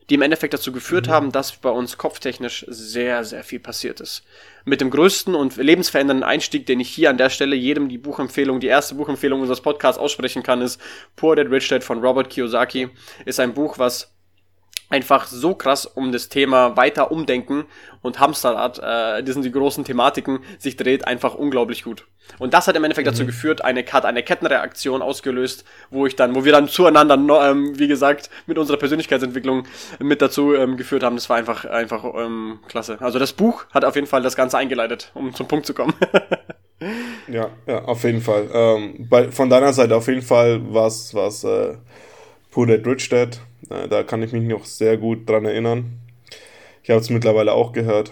die 0.09 0.15
im 0.15 0.21
Endeffekt 0.21 0.53
dazu 0.53 0.71
geführt 0.71 1.07
mhm. 1.07 1.12
haben, 1.12 1.31
dass 1.31 1.56
bei 1.56 1.69
uns 1.69 1.98
kopftechnisch 1.98 2.65
sehr, 2.68 3.24
sehr 3.24 3.44
viel 3.44 3.59
passiert 3.59 4.01
ist. 4.01 4.24
Mit 4.65 4.81
dem 4.81 4.89
größten 4.89 5.36
und 5.36 5.56
lebensverändernden 5.57 6.24
Einstieg, 6.24 6.65
den 6.65 6.80
ich 6.80 6.89
hier 6.89 7.09
an 7.09 7.18
der 7.18 7.30
Stelle 7.30 7.56
jedem 7.56 7.88
die 7.88 7.98
Buchempfehlung, 7.98 8.59
die 8.59 8.68
erste 8.68 8.95
Buchempfehlung 8.95 9.42
unseres 9.42 9.62
Podcasts 9.62 10.00
aussprechen 10.00 10.44
kann, 10.44 10.62
ist 10.62 10.81
Poor 11.15 11.36
Dad 11.36 11.50
Rich 11.50 11.69
Dad 11.69 11.83
von 11.83 12.00
Robert 12.00 12.30
Kiyosaki. 12.30 12.89
Ist 13.25 13.39
ein 13.39 13.53
Buch, 13.53 13.77
was 13.77 14.11
einfach 14.92 15.28
so 15.28 15.56
krass 15.56 15.86
um 15.86 16.12
das 16.12 16.30
Thema 16.30 16.78
weiter 16.78 17.12
umdenken 17.12 17.66
und 18.02 18.20
Hamsterrad, 18.20 18.80
äh, 18.80 19.24
das 19.24 19.34
sind 19.34 19.44
die 19.44 19.52
großen 19.52 19.86
Thematiken, 19.86 20.40
sich 20.60 20.76
dreht 20.76 21.08
einfach 21.08 21.36
unglaublich 21.36 21.84
gut. 21.84 22.06
Und 22.40 22.54
das 22.54 22.68
hat 22.68 22.76
im 22.76 22.84
Endeffekt 22.84 23.08
mhm. 23.08 23.12
dazu 23.12 23.26
geführt, 23.26 23.64
eine, 23.64 23.84
hat 23.86 24.06
eine 24.06 24.24
Kettenreaktion 24.24 25.02
ausgelöst, 25.02 25.66
wo 25.90 26.06
ich 26.06 26.16
dann, 26.16 26.36
wo 26.36 26.46
wir 26.46 26.52
dann 26.52 26.68
zueinander, 26.68 27.16
ähm, 27.50 27.78
wie 27.78 27.88
gesagt, 27.88 28.30
mit 28.48 28.58
unserer 28.58 28.78
Persönlichkeitsentwicklung 28.78 29.66
mit 30.00 30.22
dazu 30.22 30.54
ähm, 30.54 30.78
geführt 30.78 31.04
haben. 31.04 31.16
Das 31.16 31.30
war 31.30 31.38
einfach, 31.38 31.66
einfach 31.66 32.04
ähm, 32.18 32.60
klasse. 32.68 32.98
Also 33.00 33.20
das 33.20 33.34
Buch 33.34 33.66
hat 33.72 33.86
auf 33.86 33.96
jeden 33.96 34.08
Fall 34.08 34.22
das 34.22 34.36
Ganze 34.36 34.58
eingeleitet, 34.58 35.12
um 35.14 35.34
zum 35.34 35.48
Punkt 35.48 35.66
zu 35.66 35.74
kommen. 35.74 35.94
ja, 37.28 37.50
ja, 37.68 37.84
auf 37.86 38.04
jeden 38.04 38.22
Fall. 38.22 38.50
Ähm, 38.54 39.08
bei, 39.10 39.32
von 39.32 39.50
deiner 39.50 39.74
Seite 39.74 39.96
auf 39.96 40.08
jeden 40.08 40.22
Fall 40.22 40.62
was, 40.64 41.14
was 41.14 41.44
äh, 41.44 41.76
Rich 42.56 43.09
Dad 43.09 43.42
äh, 43.71 43.88
da 43.88 44.03
kann 44.03 44.21
ich 44.24 44.31
mich 44.31 44.44
noch 44.44 44.65
sehr 44.65 44.98
gut 44.98 45.30
dran 45.30 45.45
erinnern. 45.45 46.00
Ich 46.83 46.89
habe 46.89 47.00
es 47.00 47.09
mittlerweile 47.09 47.53
auch 47.53 47.74
gehört. 47.74 48.12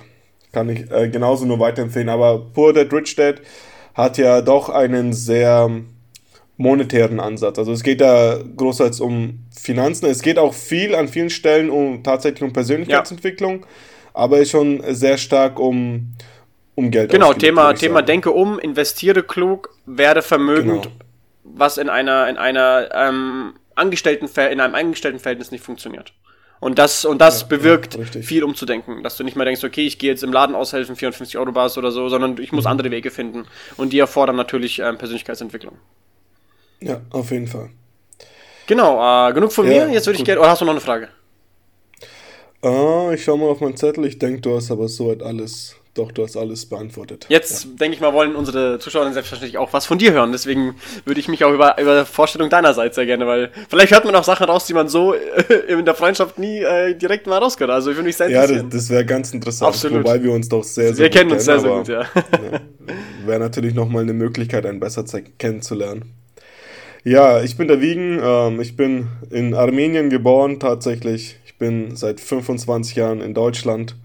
Kann 0.51 0.69
ich 0.69 0.89
äh, 0.91 1.09
genauso 1.09 1.45
nur 1.45 1.59
weiterempfehlen. 1.59 2.09
Aber 2.09 2.45
Rich 2.55 3.15
Dad 3.15 3.41
hat 3.93 4.17
ja 4.17 4.41
doch 4.41 4.69
einen 4.69 5.13
sehr 5.13 5.69
monetären 6.57 7.19
Ansatz. 7.19 7.57
Also 7.57 7.71
es 7.71 7.83
geht 7.83 8.01
da 8.01 8.39
großteils 8.55 8.99
um 8.99 9.45
Finanzen. 9.55 10.07
Es 10.07 10.21
geht 10.21 10.37
auch 10.37 10.53
viel 10.53 10.95
an 10.95 11.07
vielen 11.07 11.29
Stellen 11.29 11.69
um 11.69 12.03
tatsächlich 12.03 12.43
um 12.43 12.53
Persönlichkeitsentwicklung, 12.53 13.61
ja. 13.61 13.67
aber 14.13 14.43
schon 14.45 14.83
sehr 14.89 15.17
stark 15.17 15.57
um, 15.57 16.13
um 16.75 16.91
Geld. 16.91 17.11
Genau, 17.11 17.33
Thema, 17.33 17.73
Thema 17.73 18.01
Denke 18.01 18.31
um, 18.31 18.59
investiere 18.59 19.23
klug, 19.23 19.69
werde 19.85 20.21
vermögend, 20.21 20.83
genau. 20.83 20.95
was 21.43 21.77
in 21.77 21.87
einer, 21.87 22.27
in 22.27 22.37
einer 22.37 22.89
ähm, 22.93 23.53
Angestellten 23.79 24.29
in 24.51 24.59
einem 24.59 24.75
Angestelltenverhältnis 24.75 25.51
nicht 25.51 25.63
funktioniert. 25.63 26.13
Und 26.59 26.77
das, 26.77 27.05
und 27.05 27.21
das 27.21 27.41
ja, 27.41 27.47
bewirkt 27.47 27.95
ja, 27.95 28.21
viel 28.21 28.43
umzudenken, 28.43 29.01
dass 29.01 29.15
du 29.15 29.23
nicht 29.23 29.37
mehr 29.37 29.45
denkst, 29.45 29.63
okay, 29.63 29.85
ich 29.87 29.97
gehe 29.97 30.09
jetzt 30.09 30.23
im 30.23 30.33
Laden 30.33 30.55
aushelfen, 30.55 30.95
54 30.95 31.37
Euro 31.37 31.53
Bars 31.53 31.77
oder 31.77 31.91
so, 31.91 32.09
sondern 32.09 32.37
ich 32.37 32.51
muss 32.51 32.65
mhm. 32.65 32.71
andere 32.71 32.91
Wege 32.91 33.11
finden. 33.11 33.45
Und 33.77 33.93
die 33.93 33.99
erfordern 33.99 34.35
natürlich 34.35 34.79
ähm, 34.79 34.97
Persönlichkeitsentwicklung. 34.97 35.77
Ja, 36.81 37.01
auf 37.11 37.31
jeden 37.31 37.47
Fall. 37.47 37.69
Genau, 38.67 39.29
äh, 39.29 39.33
genug 39.33 39.53
von 39.53 39.69
ja, 39.71 39.85
mir. 39.87 39.93
Jetzt 39.93 40.05
würde 40.05 40.19
ich 40.19 40.25
gerne. 40.25 40.41
Oder 40.41 40.49
hast 40.49 40.61
du 40.61 40.65
noch 40.65 40.73
eine 40.73 40.81
Frage? 40.81 41.07
Ah, 42.61 43.11
ich 43.13 43.23
schau 43.23 43.37
mal 43.37 43.47
auf 43.47 43.61
meinen 43.61 43.77
Zettel. 43.77 44.05
Ich 44.05 44.19
denke, 44.19 44.41
du 44.41 44.55
hast 44.55 44.69
aber 44.69 44.89
soweit 44.89 45.23
alles 45.23 45.75
doch, 45.95 46.11
du 46.11 46.23
hast 46.23 46.37
alles 46.37 46.67
beantwortet. 46.67 47.25
Jetzt, 47.29 47.63
ja. 47.63 47.69
denke 47.79 47.95
ich 47.95 48.01
mal, 48.01 48.13
wollen 48.13 48.35
unsere 48.35 48.79
Zuschauer 48.79 49.11
selbstverständlich 49.11 49.57
auch 49.57 49.73
was 49.73 49.85
von 49.85 49.97
dir 49.97 50.13
hören. 50.13 50.31
Deswegen 50.31 50.75
würde 51.03 51.19
ich 51.19 51.27
mich 51.27 51.43
auch 51.43 51.51
über, 51.51 51.79
über 51.79 52.05
Vorstellung 52.05 52.49
deinerseits 52.49 52.95
sehr 52.95 53.05
gerne, 53.05 53.25
weil 53.25 53.51
vielleicht 53.69 53.91
hört 53.91 54.05
man 54.05 54.15
auch 54.15 54.23
Sachen 54.23 54.45
raus, 54.45 54.65
die 54.65 54.73
man 54.73 54.87
so 54.87 55.13
in 55.67 55.85
der 55.85 55.95
Freundschaft 55.95 56.37
nie 56.37 56.59
äh, 56.59 56.95
direkt 56.95 57.27
mal 57.27 57.39
rauskörnt. 57.39 57.71
Also 57.71 57.89
ich 57.89 57.97
würde 57.97 58.07
mich 58.07 58.17
sehr. 58.17 58.29
Ja, 58.29 58.45
das, 58.45 58.63
das 58.69 58.89
wäre 58.89 59.05
ganz 59.05 59.33
interessant. 59.33 59.69
Absolut. 59.69 60.03
Wobei 60.03 60.21
wir 60.23 60.31
uns 60.31 60.47
doch 60.47 60.63
sehr, 60.63 60.93
sehr 60.93 61.05
Wir 61.05 61.09
kennen 61.09 61.31
uns 61.31 61.45
sehr, 61.45 61.59
sehr 61.59 61.71
gut, 61.71 61.87
ja. 61.87 62.01
ja 62.01 62.61
wäre 63.25 63.39
natürlich 63.39 63.73
nochmal 63.73 64.03
eine 64.03 64.13
Möglichkeit, 64.13 64.65
einen 64.65 64.79
besser 64.79 65.03
kennenzulernen. 65.37 66.13
Ja, 67.03 67.41
ich 67.41 67.57
bin 67.57 67.67
der 67.67 67.81
Wiegen. 67.81 68.19
Ähm, 68.21 68.61
ich 68.61 68.75
bin 68.75 69.07
in 69.29 69.53
Armenien 69.53 70.09
geboren, 70.09 70.59
tatsächlich. 70.59 71.37
Ich 71.45 71.57
bin 71.57 71.95
seit 71.95 72.19
25 72.19 72.95
Jahren 72.95 73.21
in 73.21 73.33
Deutschland. 73.33 73.95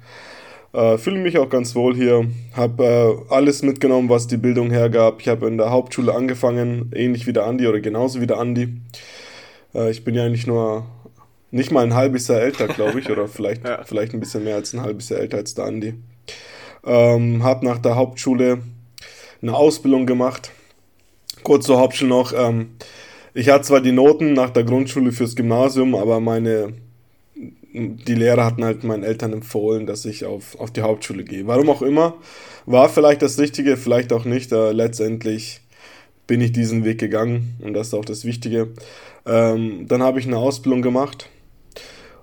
Äh, 0.74 0.98
fühle 0.98 1.18
mich 1.18 1.38
auch 1.38 1.48
ganz 1.48 1.76
wohl 1.76 1.94
hier. 1.94 2.26
Habe 2.52 2.84
äh, 2.84 3.32
alles 3.32 3.62
mitgenommen, 3.62 4.08
was 4.08 4.26
die 4.26 4.36
Bildung 4.36 4.70
hergab. 4.70 5.20
Ich 5.20 5.28
habe 5.28 5.46
in 5.46 5.56
der 5.56 5.70
Hauptschule 5.70 6.12
angefangen, 6.12 6.90
ähnlich 6.92 7.28
wie 7.28 7.32
der 7.32 7.46
Andi 7.46 7.68
oder 7.68 7.80
genauso 7.80 8.20
wie 8.20 8.26
der 8.26 8.38
Andi. 8.38 8.80
Äh, 9.72 9.92
ich 9.92 10.02
bin 10.02 10.16
ja 10.16 10.24
eigentlich 10.24 10.48
nur 10.48 10.84
nicht 11.52 11.70
mal 11.70 11.84
ein 11.84 11.94
halbes 11.94 12.26
Jahr 12.26 12.40
älter, 12.40 12.66
glaube 12.66 12.98
ich, 12.98 13.08
oder 13.08 13.28
vielleicht, 13.28 13.64
ja. 13.64 13.84
vielleicht 13.84 14.14
ein 14.14 14.20
bisschen 14.20 14.42
mehr 14.42 14.56
als 14.56 14.74
ein 14.74 14.82
halbes 14.82 15.08
Jahr 15.10 15.20
älter 15.20 15.36
als 15.36 15.54
der 15.54 15.66
Andi. 15.66 15.94
Ähm, 16.84 17.44
habe 17.44 17.64
nach 17.64 17.78
der 17.78 17.94
Hauptschule 17.94 18.58
eine 19.42 19.54
Ausbildung 19.54 20.06
gemacht. 20.06 20.50
Kurz 21.44 21.66
zur 21.66 21.78
Hauptschule 21.78 22.10
noch. 22.10 22.32
Ähm, 22.36 22.70
ich 23.32 23.48
hatte 23.48 23.62
zwar 23.62 23.80
die 23.80 23.92
Noten 23.92 24.32
nach 24.32 24.50
der 24.50 24.64
Grundschule 24.64 25.12
fürs 25.12 25.36
Gymnasium, 25.36 25.94
aber 25.94 26.18
meine 26.18 26.74
die 27.74 28.14
Lehrer 28.14 28.44
hatten 28.44 28.64
halt 28.64 28.84
meinen 28.84 29.02
Eltern 29.02 29.32
empfohlen, 29.32 29.84
dass 29.84 30.04
ich 30.04 30.24
auf, 30.24 30.58
auf 30.60 30.70
die 30.70 30.82
Hauptschule 30.82 31.24
gehe. 31.24 31.46
Warum 31.48 31.68
auch 31.68 31.82
immer, 31.82 32.14
war 32.66 32.88
vielleicht 32.88 33.20
das 33.20 33.38
Richtige, 33.38 33.76
vielleicht 33.76 34.12
auch 34.12 34.24
nicht. 34.24 34.52
Äh, 34.52 34.70
letztendlich 34.70 35.60
bin 36.26 36.40
ich 36.40 36.52
diesen 36.52 36.84
Weg 36.84 36.98
gegangen 36.98 37.56
und 37.62 37.74
das 37.74 37.88
ist 37.88 37.94
auch 37.94 38.04
das 38.04 38.24
Wichtige. 38.24 38.72
Ähm, 39.26 39.86
dann 39.88 40.02
habe 40.02 40.20
ich 40.20 40.26
eine 40.26 40.38
Ausbildung 40.38 40.82
gemacht 40.82 41.28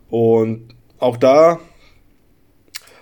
und 0.10 0.74
auch 1.00 1.17
da 1.17 1.60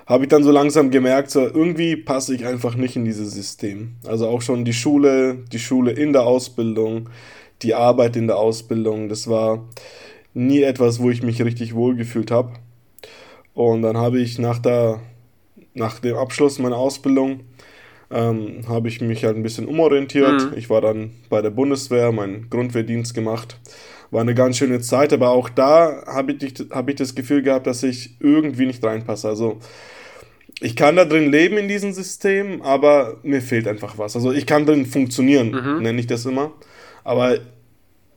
habe 0.07 0.23
ich 0.23 0.29
dann 0.29 0.43
so 0.43 0.51
langsam 0.51 0.89
gemerkt, 0.89 1.29
so 1.29 1.41
irgendwie 1.41 1.95
passe 1.95 2.33
ich 2.33 2.47
einfach 2.47 2.75
nicht 2.75 2.95
in 2.95 3.05
dieses 3.05 3.31
System. 3.31 3.95
Also 4.07 4.27
auch 4.27 4.41
schon 4.41 4.65
die 4.65 4.73
Schule, 4.73 5.43
die 5.51 5.59
Schule 5.59 5.91
in 5.91 6.13
der 6.13 6.23
Ausbildung, 6.23 7.09
die 7.61 7.75
Arbeit 7.75 8.15
in 8.15 8.25
der 8.25 8.37
Ausbildung, 8.37 9.07
das 9.07 9.27
war 9.27 9.69
nie 10.33 10.61
etwas, 10.61 10.99
wo 10.99 11.09
ich 11.09 11.23
mich 11.23 11.41
richtig 11.41 11.75
wohl 11.75 11.95
gefühlt 11.95 12.31
habe. 12.31 12.53
Und 13.53 13.81
dann 13.81 13.97
habe 13.97 14.19
ich 14.19 14.39
nach, 14.39 14.59
der, 14.59 15.01
nach 15.73 15.99
dem 15.99 16.15
Abschluss 16.15 16.59
meiner 16.59 16.77
Ausbildung 16.77 17.41
ähm, 18.11 18.61
habe 18.67 18.87
ich 18.87 19.01
mich 19.01 19.23
halt 19.23 19.35
ein 19.35 19.43
bisschen 19.43 19.67
umorientiert. 19.67 20.51
Mhm. 20.51 20.57
Ich 20.57 20.69
war 20.69 20.81
dann 20.81 21.11
bei 21.29 21.41
der 21.41 21.49
Bundeswehr, 21.49 22.11
meinen 22.11 22.49
Grundwehrdienst 22.49 23.13
gemacht. 23.13 23.59
War 24.11 24.21
eine 24.21 24.33
ganz 24.33 24.57
schöne 24.57 24.79
Zeit, 24.79 25.13
aber 25.13 25.29
auch 25.29 25.49
da 25.49 26.03
habe 26.07 26.31
ich, 26.31 26.53
hab 26.71 26.89
ich 26.89 26.95
das 26.95 27.13
Gefühl 27.13 27.43
gehabt, 27.43 27.67
dass 27.67 27.83
ich 27.83 28.15
irgendwie 28.19 28.65
nicht 28.65 28.83
reinpasse. 28.83 29.27
Also 29.27 29.59
ich 30.61 30.75
kann 30.75 30.95
da 30.95 31.05
drin 31.05 31.31
leben 31.31 31.57
in 31.57 31.67
diesem 31.67 31.93
System, 31.93 32.61
aber 32.63 33.17
mir 33.23 33.41
fehlt 33.41 33.67
einfach 33.67 33.97
was. 33.97 34.15
Also 34.15 34.31
ich 34.31 34.45
kann 34.45 34.65
drin 34.65 34.85
funktionieren, 34.85 35.51
mhm. 35.51 35.83
nenne 35.83 35.99
ich 35.99 36.07
das 36.07 36.25
immer. 36.25 36.51
Aber 37.03 37.37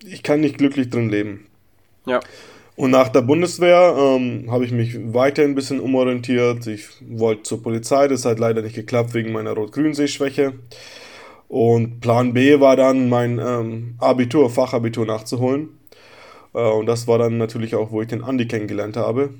ich 0.04 0.22
kann 0.22 0.40
nicht 0.40 0.58
glücklich 0.58 0.88
drin 0.88 1.10
leben. 1.10 1.46
Ja. 2.06 2.20
Und 2.74 2.90
nach 2.90 3.08
der 3.10 3.20
Bundeswehr 3.20 3.94
ähm, 3.98 4.50
habe 4.50 4.64
ich 4.64 4.72
mich 4.72 4.96
weiter 5.12 5.42
ein 5.42 5.54
bisschen 5.54 5.78
umorientiert. 5.78 6.66
Ich 6.66 6.88
wollte 7.06 7.42
zur 7.42 7.62
Polizei, 7.62 8.08
das 8.08 8.24
hat 8.24 8.38
leider 8.38 8.62
nicht 8.62 8.74
geklappt 8.74 9.12
wegen 9.14 9.32
meiner 9.32 9.52
Rot-Grün-Sehschwäche. 9.52 10.54
Und 11.48 12.00
Plan 12.00 12.32
B 12.32 12.60
war 12.60 12.76
dann 12.76 13.10
mein 13.10 13.38
ähm, 13.38 13.94
Abitur, 13.98 14.48
Fachabitur 14.48 15.04
nachzuholen. 15.04 15.68
Äh, 16.54 16.60
und 16.60 16.86
das 16.86 17.06
war 17.06 17.18
dann 17.18 17.36
natürlich 17.36 17.74
auch, 17.74 17.90
wo 17.92 18.00
ich 18.00 18.08
den 18.08 18.24
Andi 18.24 18.46
kennengelernt 18.48 18.96
habe. 18.96 19.34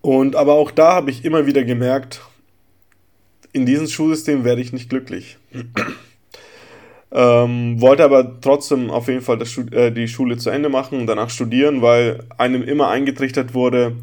Und 0.00 0.36
aber 0.36 0.54
auch 0.54 0.70
da 0.70 0.94
habe 0.94 1.10
ich 1.10 1.24
immer 1.24 1.46
wieder 1.46 1.64
gemerkt, 1.64 2.22
in 3.52 3.66
diesem 3.66 3.88
Schulsystem 3.88 4.44
werde 4.44 4.60
ich 4.60 4.72
nicht 4.72 4.88
glücklich. 4.88 5.38
Ähm, 7.10 7.80
wollte 7.80 8.04
aber 8.04 8.38
trotzdem 8.40 8.90
auf 8.90 9.08
jeden 9.08 9.22
Fall 9.22 9.38
das, 9.38 9.56
äh, 9.72 9.90
die 9.90 10.08
Schule 10.08 10.36
zu 10.36 10.50
Ende 10.50 10.68
machen 10.68 11.00
und 11.00 11.06
danach 11.06 11.30
studieren, 11.30 11.80
weil 11.80 12.24
einem 12.36 12.62
immer 12.62 12.88
eingetrichtert 12.88 13.54
wurde, 13.54 13.96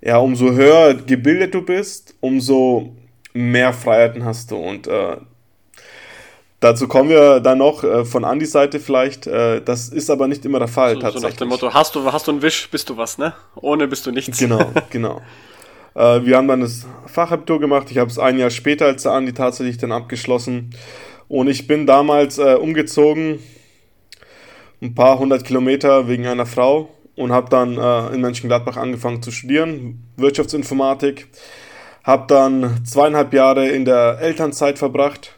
ja, 0.00 0.18
umso 0.18 0.52
höher 0.52 0.94
gebildet 0.94 1.54
du 1.54 1.62
bist, 1.62 2.14
umso 2.20 2.96
mehr 3.32 3.72
Freiheiten 3.72 4.24
hast 4.24 4.50
du. 4.50 4.56
Und 4.56 4.88
äh, 4.88 5.16
dazu 6.60 6.88
kommen 6.88 7.10
wir 7.10 7.40
dann 7.40 7.58
noch 7.58 7.84
äh, 7.84 8.04
von 8.04 8.24
Andys 8.24 8.52
Seite 8.52 8.80
vielleicht. 8.80 9.26
Äh, 9.26 9.62
das 9.62 9.88
ist 9.88 10.10
aber 10.10 10.26
nicht 10.26 10.44
immer 10.44 10.58
der 10.58 10.68
Fall 10.68 10.94
so, 10.94 11.00
tatsächlich. 11.00 11.22
So 11.22 11.28
nach 11.28 11.38
dem 11.38 11.48
Motto, 11.48 11.74
hast 11.74 11.94
du, 11.94 12.12
hast 12.12 12.26
du 12.26 12.32
einen 12.32 12.42
Wisch, 12.42 12.68
bist 12.70 12.88
du 12.88 12.96
was, 12.96 13.18
ne? 13.18 13.34
Ohne 13.54 13.86
bist 13.86 14.04
du 14.06 14.10
nichts. 14.10 14.38
Genau, 14.38 14.72
genau. 14.90 15.22
Äh, 15.94 16.24
wir 16.24 16.36
haben 16.36 16.48
dann 16.48 16.60
das 16.60 16.86
Fachabitur 17.06 17.60
gemacht. 17.60 17.90
Ich 17.90 17.98
habe 17.98 18.10
es 18.10 18.18
ein 18.18 18.38
Jahr 18.38 18.50
später 18.50 18.86
als 18.86 19.04
der 19.04 19.12
Andi 19.12 19.32
tatsächlich 19.32 19.78
dann 19.78 19.92
abgeschlossen. 19.92 20.70
Und 21.28 21.48
ich 21.48 21.66
bin 21.66 21.86
damals 21.86 22.38
äh, 22.38 22.54
umgezogen, 22.54 23.40
ein 24.80 24.94
paar 24.94 25.18
hundert 25.18 25.44
Kilometer 25.44 26.08
wegen 26.08 26.26
einer 26.26 26.46
Frau 26.46 26.90
und 27.16 27.32
habe 27.32 27.50
dann 27.50 27.76
äh, 27.78 28.14
in 28.14 28.20
Mönchengladbach 28.20 28.76
angefangen 28.76 29.22
zu 29.22 29.30
studieren, 29.30 30.04
Wirtschaftsinformatik. 30.16 31.28
Habe 32.04 32.26
dann 32.28 32.84
zweieinhalb 32.84 33.32
Jahre 33.32 33.68
in 33.68 33.84
der 33.84 34.18
Elternzeit 34.20 34.78
verbracht, 34.78 35.36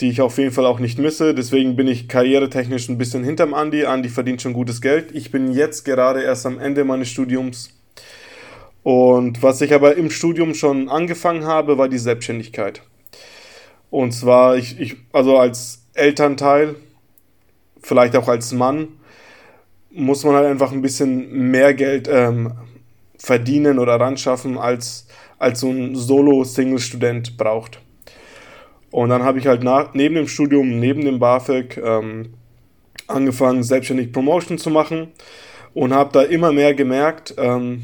die 0.00 0.08
ich 0.08 0.20
auf 0.20 0.38
jeden 0.38 0.50
Fall 0.50 0.66
auch 0.66 0.80
nicht 0.80 0.98
misse. 0.98 1.34
Deswegen 1.34 1.76
bin 1.76 1.86
ich 1.86 2.08
karrieretechnisch 2.08 2.88
ein 2.88 2.98
bisschen 2.98 3.22
hinterm 3.22 3.54
Andi. 3.54 3.84
Andi 3.84 4.08
verdient 4.08 4.42
schon 4.42 4.54
gutes 4.54 4.80
Geld. 4.80 5.14
Ich 5.14 5.30
bin 5.30 5.52
jetzt 5.52 5.84
gerade 5.84 6.22
erst 6.22 6.46
am 6.46 6.58
Ende 6.58 6.82
meines 6.84 7.10
Studiums. 7.10 7.70
Und 8.82 9.40
was 9.44 9.60
ich 9.60 9.72
aber 9.72 9.96
im 9.96 10.10
Studium 10.10 10.54
schon 10.54 10.88
angefangen 10.88 11.44
habe, 11.44 11.78
war 11.78 11.88
die 11.88 11.98
Selbstständigkeit. 11.98 12.82
Und 13.92 14.12
zwar, 14.12 14.56
ich, 14.56 14.80
ich, 14.80 14.96
also 15.12 15.36
als 15.36 15.84
Elternteil, 15.92 16.76
vielleicht 17.82 18.16
auch 18.16 18.26
als 18.26 18.50
Mann, 18.52 18.88
muss 19.90 20.24
man 20.24 20.34
halt 20.34 20.46
einfach 20.46 20.72
ein 20.72 20.80
bisschen 20.80 21.50
mehr 21.50 21.74
Geld 21.74 22.08
ähm, 22.10 22.52
verdienen 23.18 23.78
oder 23.78 24.00
ranschaffen, 24.00 24.56
als, 24.56 25.06
als 25.38 25.60
so 25.60 25.68
ein 25.68 25.94
Solo-Single-Student 25.94 27.36
braucht. 27.36 27.82
Und 28.90 29.10
dann 29.10 29.24
habe 29.24 29.38
ich 29.38 29.46
halt 29.46 29.62
nach, 29.62 29.92
neben 29.92 30.14
dem 30.14 30.26
Studium, 30.26 30.80
neben 30.80 31.04
dem 31.04 31.18
BAföG, 31.18 31.76
ähm, 31.76 32.32
angefangen, 33.08 33.62
selbstständig 33.62 34.10
Promotion 34.10 34.56
zu 34.56 34.70
machen 34.70 35.08
und 35.74 35.92
habe 35.92 36.14
da 36.14 36.22
immer 36.22 36.50
mehr 36.50 36.72
gemerkt, 36.72 37.34
ähm, 37.36 37.82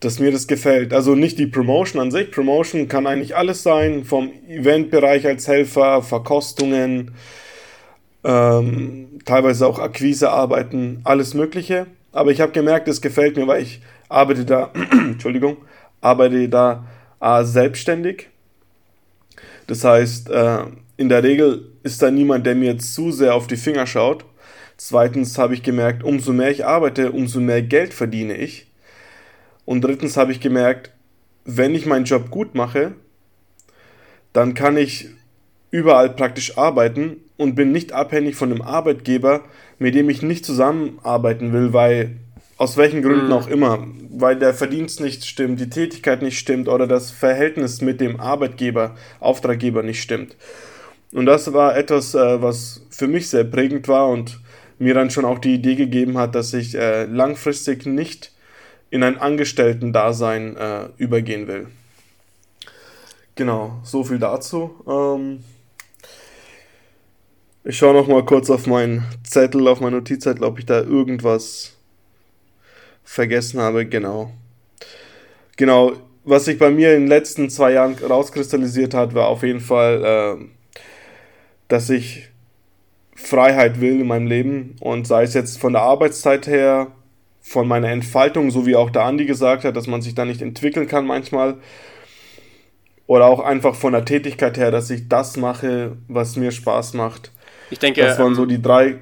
dass 0.00 0.20
mir 0.20 0.30
das 0.30 0.46
gefällt. 0.46 0.92
Also 0.92 1.14
nicht 1.14 1.38
die 1.38 1.46
Promotion 1.46 2.00
an 2.00 2.10
sich. 2.10 2.30
Promotion 2.30 2.88
kann 2.88 3.06
eigentlich 3.06 3.36
alles 3.36 3.62
sein, 3.62 4.04
vom 4.04 4.30
Eventbereich 4.48 5.26
als 5.26 5.48
Helfer, 5.48 6.02
Verkostungen, 6.02 7.12
ähm, 8.24 9.20
teilweise 9.24 9.66
auch 9.66 9.78
Akquisearbeiten, 9.78 11.00
alles 11.04 11.34
Mögliche. 11.34 11.86
Aber 12.12 12.30
ich 12.30 12.40
habe 12.40 12.52
gemerkt, 12.52 12.88
es 12.88 13.00
gefällt 13.00 13.36
mir, 13.36 13.46
weil 13.46 13.62
ich 13.62 13.80
arbeite 14.08 14.44
da, 14.44 14.72
Entschuldigung, 14.92 15.56
arbeite 16.00 16.48
da 16.48 16.86
äh, 17.20 17.44
selbstständig. 17.44 18.28
Das 19.66 19.84
heißt, 19.84 20.30
äh, 20.30 20.58
in 20.96 21.08
der 21.08 21.22
Regel 21.22 21.72
ist 21.82 22.02
da 22.02 22.10
niemand, 22.10 22.46
der 22.46 22.54
mir 22.54 22.78
zu 22.78 23.12
sehr 23.12 23.34
auf 23.34 23.46
die 23.46 23.56
Finger 23.56 23.86
schaut. 23.86 24.24
Zweitens 24.76 25.36
habe 25.38 25.54
ich 25.54 25.62
gemerkt, 25.62 26.04
umso 26.04 26.32
mehr 26.32 26.50
ich 26.50 26.64
arbeite, 26.64 27.10
umso 27.12 27.40
mehr 27.40 27.62
Geld 27.62 27.92
verdiene 27.92 28.36
ich. 28.36 28.67
Und 29.68 29.82
drittens 29.82 30.16
habe 30.16 30.32
ich 30.32 30.40
gemerkt, 30.40 30.92
wenn 31.44 31.74
ich 31.74 31.84
meinen 31.84 32.06
Job 32.06 32.30
gut 32.30 32.54
mache, 32.54 32.92
dann 34.32 34.54
kann 34.54 34.78
ich 34.78 35.10
überall 35.70 36.08
praktisch 36.08 36.56
arbeiten 36.56 37.18
und 37.36 37.54
bin 37.54 37.70
nicht 37.70 37.92
abhängig 37.92 38.34
von 38.34 38.50
einem 38.50 38.62
Arbeitgeber, 38.62 39.44
mit 39.78 39.94
dem 39.94 40.08
ich 40.08 40.22
nicht 40.22 40.46
zusammenarbeiten 40.46 41.52
will, 41.52 41.74
weil 41.74 42.16
aus 42.56 42.78
welchen 42.78 43.02
Gründen 43.02 43.26
mhm. 43.26 43.32
auch 43.34 43.46
immer, 43.46 43.86
weil 44.08 44.38
der 44.38 44.54
Verdienst 44.54 45.02
nicht 45.02 45.26
stimmt, 45.26 45.60
die 45.60 45.68
Tätigkeit 45.68 46.22
nicht 46.22 46.38
stimmt 46.38 46.66
oder 46.66 46.86
das 46.86 47.10
Verhältnis 47.10 47.82
mit 47.82 48.00
dem 48.00 48.18
Arbeitgeber, 48.18 48.96
Auftraggeber 49.20 49.82
nicht 49.82 50.00
stimmt. 50.00 50.34
Und 51.12 51.26
das 51.26 51.52
war 51.52 51.76
etwas, 51.76 52.14
äh, 52.14 52.40
was 52.40 52.86
für 52.88 53.06
mich 53.06 53.28
sehr 53.28 53.44
prägend 53.44 53.86
war 53.86 54.08
und 54.08 54.40
mir 54.78 54.94
dann 54.94 55.10
schon 55.10 55.26
auch 55.26 55.38
die 55.38 55.52
Idee 55.52 55.74
gegeben 55.74 56.16
hat, 56.16 56.34
dass 56.34 56.54
ich 56.54 56.74
äh, 56.74 57.04
langfristig 57.04 57.84
nicht 57.84 58.32
in 58.90 59.02
ein 59.02 59.18
Angestellten-Dasein 59.18 60.56
äh, 60.56 60.88
übergehen 60.96 61.46
will. 61.46 61.68
Genau, 63.34 63.80
so 63.84 64.02
viel 64.02 64.18
dazu. 64.18 64.74
Ähm 64.88 65.44
ich 67.64 67.76
schaue 67.76 67.92
noch 67.92 68.08
mal 68.08 68.24
kurz 68.24 68.48
auf 68.48 68.66
meinen 68.66 69.04
Zettel, 69.24 69.68
auf 69.68 69.80
meinen 69.80 69.94
Notizzettel, 69.94 70.42
ob 70.44 70.58
ich 70.58 70.64
da 70.64 70.80
irgendwas 70.80 71.76
vergessen 73.04 73.60
habe. 73.60 73.84
Genau. 73.84 74.32
Genau, 75.56 75.92
was 76.24 76.46
sich 76.46 76.58
bei 76.58 76.70
mir 76.70 76.94
in 76.94 77.02
den 77.02 77.08
letzten 77.08 77.50
zwei 77.50 77.72
Jahren 77.72 77.94
rauskristallisiert 77.98 78.94
hat, 78.94 79.14
war 79.14 79.28
auf 79.28 79.42
jeden 79.42 79.60
Fall, 79.60 80.38
äh, 80.40 80.44
dass 81.68 81.90
ich 81.90 82.28
Freiheit 83.14 83.80
will 83.80 84.00
in 84.00 84.06
meinem 84.06 84.26
Leben 84.26 84.76
und 84.80 85.06
sei 85.06 85.24
es 85.24 85.34
jetzt 85.34 85.58
von 85.58 85.72
der 85.72 85.82
Arbeitszeit 85.82 86.46
her, 86.46 86.92
von 87.48 87.66
meiner 87.66 87.88
Entfaltung, 87.88 88.50
so 88.50 88.66
wie 88.66 88.76
auch 88.76 88.90
der 88.90 89.04
Andi 89.04 89.24
gesagt 89.24 89.64
hat, 89.64 89.74
dass 89.74 89.86
man 89.86 90.02
sich 90.02 90.14
da 90.14 90.26
nicht 90.26 90.42
entwickeln 90.42 90.86
kann 90.86 91.06
manchmal. 91.06 91.56
Oder 93.06 93.24
auch 93.24 93.40
einfach 93.40 93.74
von 93.74 93.94
der 93.94 94.04
Tätigkeit 94.04 94.58
her, 94.58 94.70
dass 94.70 94.90
ich 94.90 95.08
das 95.08 95.38
mache, 95.38 95.96
was 96.08 96.36
mir 96.36 96.50
Spaß 96.50 96.92
macht. 96.92 97.32
Ich 97.70 97.78
denke, 97.78 98.02
das 98.02 98.18
waren 98.18 98.34
so 98.34 98.42
ähm, 98.42 98.50
die 98.50 98.60
drei. 98.60 98.98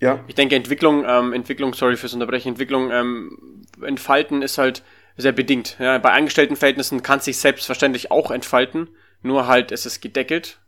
Ja. 0.00 0.20
Ich 0.26 0.34
denke, 0.34 0.56
Entwicklung, 0.56 1.04
ähm, 1.06 1.34
Entwicklung, 1.34 1.74
sorry 1.74 1.96
fürs 1.98 2.14
Unterbrechen, 2.14 2.48
Entwicklung, 2.48 2.90
ähm, 2.90 3.66
entfalten 3.82 4.40
ist 4.40 4.56
halt 4.56 4.82
sehr 5.18 5.32
bedingt. 5.32 5.76
Ja, 5.78 5.98
bei 5.98 6.12
Angestelltenverhältnissen 6.12 7.02
kann 7.02 7.18
es 7.18 7.26
sich 7.26 7.36
selbstverständlich 7.36 8.10
auch 8.10 8.30
entfalten, 8.30 8.88
nur 9.20 9.48
halt 9.48 9.70
ist 9.70 9.84
es 9.84 10.00
gedeckelt 10.00 10.60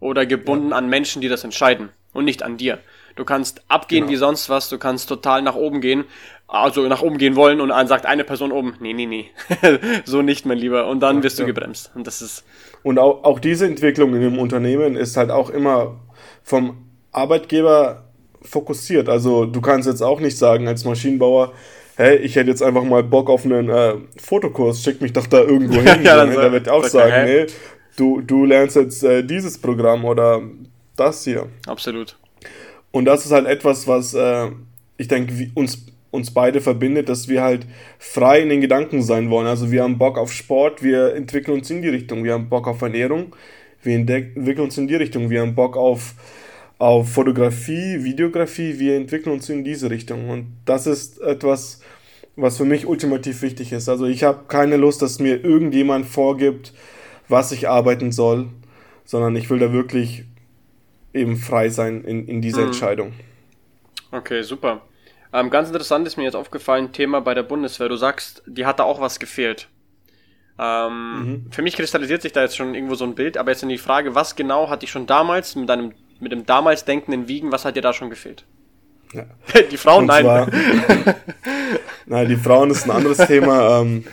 oder 0.00 0.26
gebunden 0.26 0.70
ja. 0.70 0.76
an 0.76 0.90
Menschen, 0.90 1.22
die 1.22 1.28
das 1.28 1.44
entscheiden 1.44 1.88
und 2.12 2.26
nicht 2.26 2.42
an 2.42 2.58
dir. 2.58 2.78
Du 3.18 3.24
kannst 3.24 3.62
abgehen 3.66 4.02
genau. 4.02 4.12
wie 4.12 4.16
sonst 4.16 4.48
was, 4.48 4.68
du 4.68 4.78
kannst 4.78 5.08
total 5.08 5.42
nach 5.42 5.56
oben 5.56 5.80
gehen, 5.80 6.04
also 6.46 6.86
nach 6.86 7.02
oben 7.02 7.18
gehen 7.18 7.34
wollen 7.34 7.60
und 7.60 7.70
dann 7.70 7.88
sagt 7.88 8.06
eine 8.06 8.22
Person 8.22 8.52
oben, 8.52 8.74
nee, 8.78 8.92
nee, 8.92 9.06
nee, 9.06 9.30
so 10.04 10.22
nicht, 10.22 10.46
mein 10.46 10.56
Lieber. 10.56 10.86
Und 10.86 11.00
dann 11.00 11.24
wirst 11.24 11.36
du 11.40 11.42
ja. 11.42 11.48
gebremst. 11.48 11.90
Und 11.96 12.06
das 12.06 12.22
ist. 12.22 12.44
Und 12.84 13.00
auch, 13.00 13.24
auch 13.24 13.40
diese 13.40 13.66
Entwicklung 13.66 14.14
in 14.14 14.20
dem 14.20 14.38
Unternehmen 14.38 14.94
ist 14.94 15.16
halt 15.16 15.32
auch 15.32 15.50
immer 15.50 15.98
vom 16.44 16.86
Arbeitgeber 17.10 18.04
fokussiert. 18.42 19.08
Also 19.08 19.46
du 19.46 19.60
kannst 19.60 19.88
jetzt 19.88 20.02
auch 20.02 20.20
nicht 20.20 20.38
sagen 20.38 20.68
als 20.68 20.84
Maschinenbauer, 20.84 21.54
hey, 21.96 22.18
ich 22.18 22.36
hätte 22.36 22.50
jetzt 22.50 22.62
einfach 22.62 22.84
mal 22.84 23.02
Bock 23.02 23.30
auf 23.30 23.44
einen 23.44 23.68
äh, 23.68 23.94
Fotokurs, 24.16 24.80
schick 24.80 25.00
mich 25.00 25.12
doch 25.12 25.26
da 25.26 25.40
irgendwo 25.40 25.74
hin. 25.80 26.04
ja, 26.04 26.14
dann 26.18 26.32
da 26.32 26.52
wird 26.52 26.68
auch 26.68 26.84
sagen, 26.84 27.10
hey, 27.10 27.46
du, 27.96 28.20
du 28.20 28.44
lernst 28.44 28.76
jetzt 28.76 29.02
äh, 29.02 29.24
dieses 29.24 29.58
Programm 29.58 30.04
oder 30.04 30.40
das 30.94 31.24
hier. 31.24 31.48
Absolut. 31.66 32.16
Und 32.90 33.04
das 33.04 33.26
ist 33.26 33.32
halt 33.32 33.46
etwas, 33.46 33.86
was 33.86 34.14
äh, 34.14 34.50
ich 34.96 35.08
denke, 35.08 35.50
uns, 35.54 35.86
uns 36.10 36.32
beide 36.32 36.60
verbindet, 36.60 37.08
dass 37.08 37.28
wir 37.28 37.42
halt 37.42 37.66
frei 37.98 38.40
in 38.40 38.48
den 38.48 38.60
Gedanken 38.60 39.02
sein 39.02 39.30
wollen. 39.30 39.46
Also 39.46 39.70
wir 39.70 39.82
haben 39.82 39.98
Bock 39.98 40.18
auf 40.18 40.32
Sport, 40.32 40.82
wir 40.82 41.14
entwickeln 41.14 41.58
uns 41.58 41.70
in 41.70 41.82
die 41.82 41.88
Richtung. 41.88 42.24
Wir 42.24 42.34
haben 42.34 42.48
Bock 42.48 42.66
auf 42.66 42.82
Ernährung, 42.82 43.34
wir 43.82 43.96
entwickeln 43.96 44.64
uns 44.64 44.78
in 44.78 44.88
die 44.88 44.96
Richtung. 44.96 45.30
Wir 45.30 45.42
haben 45.42 45.54
Bock 45.54 45.76
auf, 45.76 46.14
auf 46.78 47.10
Fotografie, 47.10 48.02
Videografie, 48.02 48.78
wir 48.78 48.96
entwickeln 48.96 49.32
uns 49.32 49.48
in 49.48 49.64
diese 49.64 49.90
Richtung. 49.90 50.30
Und 50.30 50.46
das 50.64 50.86
ist 50.86 51.20
etwas, 51.20 51.80
was 52.36 52.56
für 52.56 52.64
mich 52.64 52.86
ultimativ 52.86 53.42
wichtig 53.42 53.72
ist. 53.72 53.88
Also 53.88 54.06
ich 54.06 54.24
habe 54.24 54.44
keine 54.48 54.76
Lust, 54.76 55.02
dass 55.02 55.18
mir 55.18 55.44
irgendjemand 55.44 56.06
vorgibt, 56.06 56.72
was 57.28 57.52
ich 57.52 57.68
arbeiten 57.68 58.12
soll, 58.12 58.46
sondern 59.04 59.36
ich 59.36 59.50
will 59.50 59.58
da 59.58 59.72
wirklich 59.72 60.24
eben 61.12 61.36
frei 61.36 61.68
sein 61.68 62.04
in, 62.04 62.26
in 62.26 62.40
dieser 62.40 62.60
mhm. 62.62 62.66
Entscheidung. 62.68 63.12
Okay, 64.10 64.42
super. 64.42 64.82
Ähm, 65.32 65.50
ganz 65.50 65.68
interessant 65.68 66.06
ist 66.06 66.16
mir 66.16 66.24
jetzt 66.24 66.36
aufgefallen, 66.36 66.92
Thema 66.92 67.20
bei 67.20 67.34
der 67.34 67.42
Bundeswehr. 67.42 67.88
Du 67.88 67.96
sagst, 67.96 68.42
die 68.46 68.64
hat 68.64 68.78
da 68.78 68.84
auch 68.84 69.00
was 69.00 69.18
gefehlt. 69.18 69.68
Ähm, 70.58 71.20
mhm. 71.20 71.52
Für 71.52 71.62
mich 71.62 71.76
kristallisiert 71.76 72.22
sich 72.22 72.32
da 72.32 72.42
jetzt 72.42 72.56
schon 72.56 72.74
irgendwo 72.74 72.94
so 72.94 73.04
ein 73.04 73.14
Bild, 73.14 73.36
aber 73.36 73.50
jetzt 73.50 73.62
in 73.62 73.68
die 73.68 73.78
Frage, 73.78 74.14
was 74.14 74.34
genau 74.34 74.70
hat 74.70 74.82
dich 74.82 74.90
schon 74.90 75.06
damals 75.06 75.54
mit 75.54 75.68
deinem, 75.68 75.92
mit 76.20 76.32
dem 76.32 76.46
damals 76.46 76.84
denkenden 76.84 77.28
Wiegen, 77.28 77.52
was 77.52 77.64
hat 77.64 77.76
dir 77.76 77.82
da 77.82 77.92
schon 77.92 78.10
gefehlt? 78.10 78.44
Ja. 79.12 79.24
Die 79.70 79.76
Frauen, 79.76 80.06
nein. 80.06 80.24
Zwar, 80.24 80.48
nein, 82.06 82.28
die 82.28 82.36
Frauen 82.36 82.70
ist 82.70 82.84
ein 82.84 82.90
anderes 82.90 83.16
Thema. 83.18 83.80
Ähm, 83.80 84.04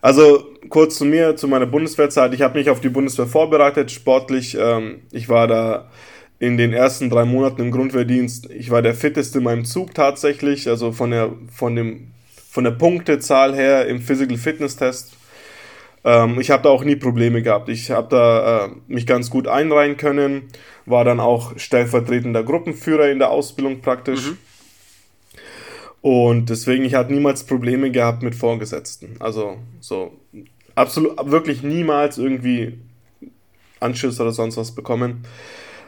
also 0.00 0.46
kurz 0.68 0.96
zu 0.96 1.04
mir, 1.04 1.36
zu 1.36 1.48
meiner 1.48 1.66
Bundeswehrzeit. 1.66 2.32
Ich 2.34 2.42
habe 2.42 2.58
mich 2.58 2.70
auf 2.70 2.80
die 2.80 2.88
Bundeswehr 2.88 3.26
vorbereitet, 3.26 3.90
sportlich. 3.90 4.56
Ähm, 4.58 5.00
ich 5.12 5.28
war 5.28 5.46
da 5.46 5.90
in 6.38 6.56
den 6.56 6.72
ersten 6.72 7.10
drei 7.10 7.24
Monaten 7.24 7.60
im 7.60 7.70
Grundwehrdienst. 7.70 8.50
Ich 8.50 8.70
war 8.70 8.80
der 8.80 8.94
fitteste 8.94 9.38
in 9.38 9.44
meinem 9.44 9.64
Zug 9.64 9.94
tatsächlich, 9.94 10.68
also 10.68 10.90
von 10.92 11.10
der, 11.10 11.32
von 11.52 11.76
dem, 11.76 12.12
von 12.50 12.64
der 12.64 12.70
Punktezahl 12.70 13.54
her 13.54 13.86
im 13.86 14.00
Physical 14.00 14.38
Fitness 14.38 14.76
Test. 14.76 15.12
Ähm, 16.02 16.40
ich 16.40 16.50
habe 16.50 16.62
da 16.62 16.70
auch 16.70 16.82
nie 16.82 16.96
Probleme 16.96 17.42
gehabt. 17.42 17.68
Ich 17.68 17.90
habe 17.90 18.08
da 18.08 18.64
äh, 18.64 18.70
mich 18.88 19.06
ganz 19.06 19.28
gut 19.28 19.46
einreihen 19.46 19.98
können, 19.98 20.48
war 20.86 21.04
dann 21.04 21.20
auch 21.20 21.58
stellvertretender 21.58 22.42
Gruppenführer 22.42 23.10
in 23.10 23.18
der 23.18 23.30
Ausbildung 23.30 23.82
praktisch. 23.82 24.30
Mhm. 24.30 24.38
Und 26.02 26.48
deswegen, 26.48 26.84
ich 26.84 26.94
hatte 26.94 27.12
niemals 27.12 27.44
Probleme 27.44 27.90
gehabt 27.90 28.22
mit 28.22 28.34
Vorgesetzten. 28.34 29.16
Also 29.18 29.58
so 29.80 30.18
absolut, 30.74 31.30
wirklich 31.30 31.62
niemals 31.62 32.18
irgendwie 32.18 32.78
Anschüsse 33.80 34.22
oder 34.22 34.32
sonst 34.32 34.56
was 34.56 34.74
bekommen. 34.74 35.24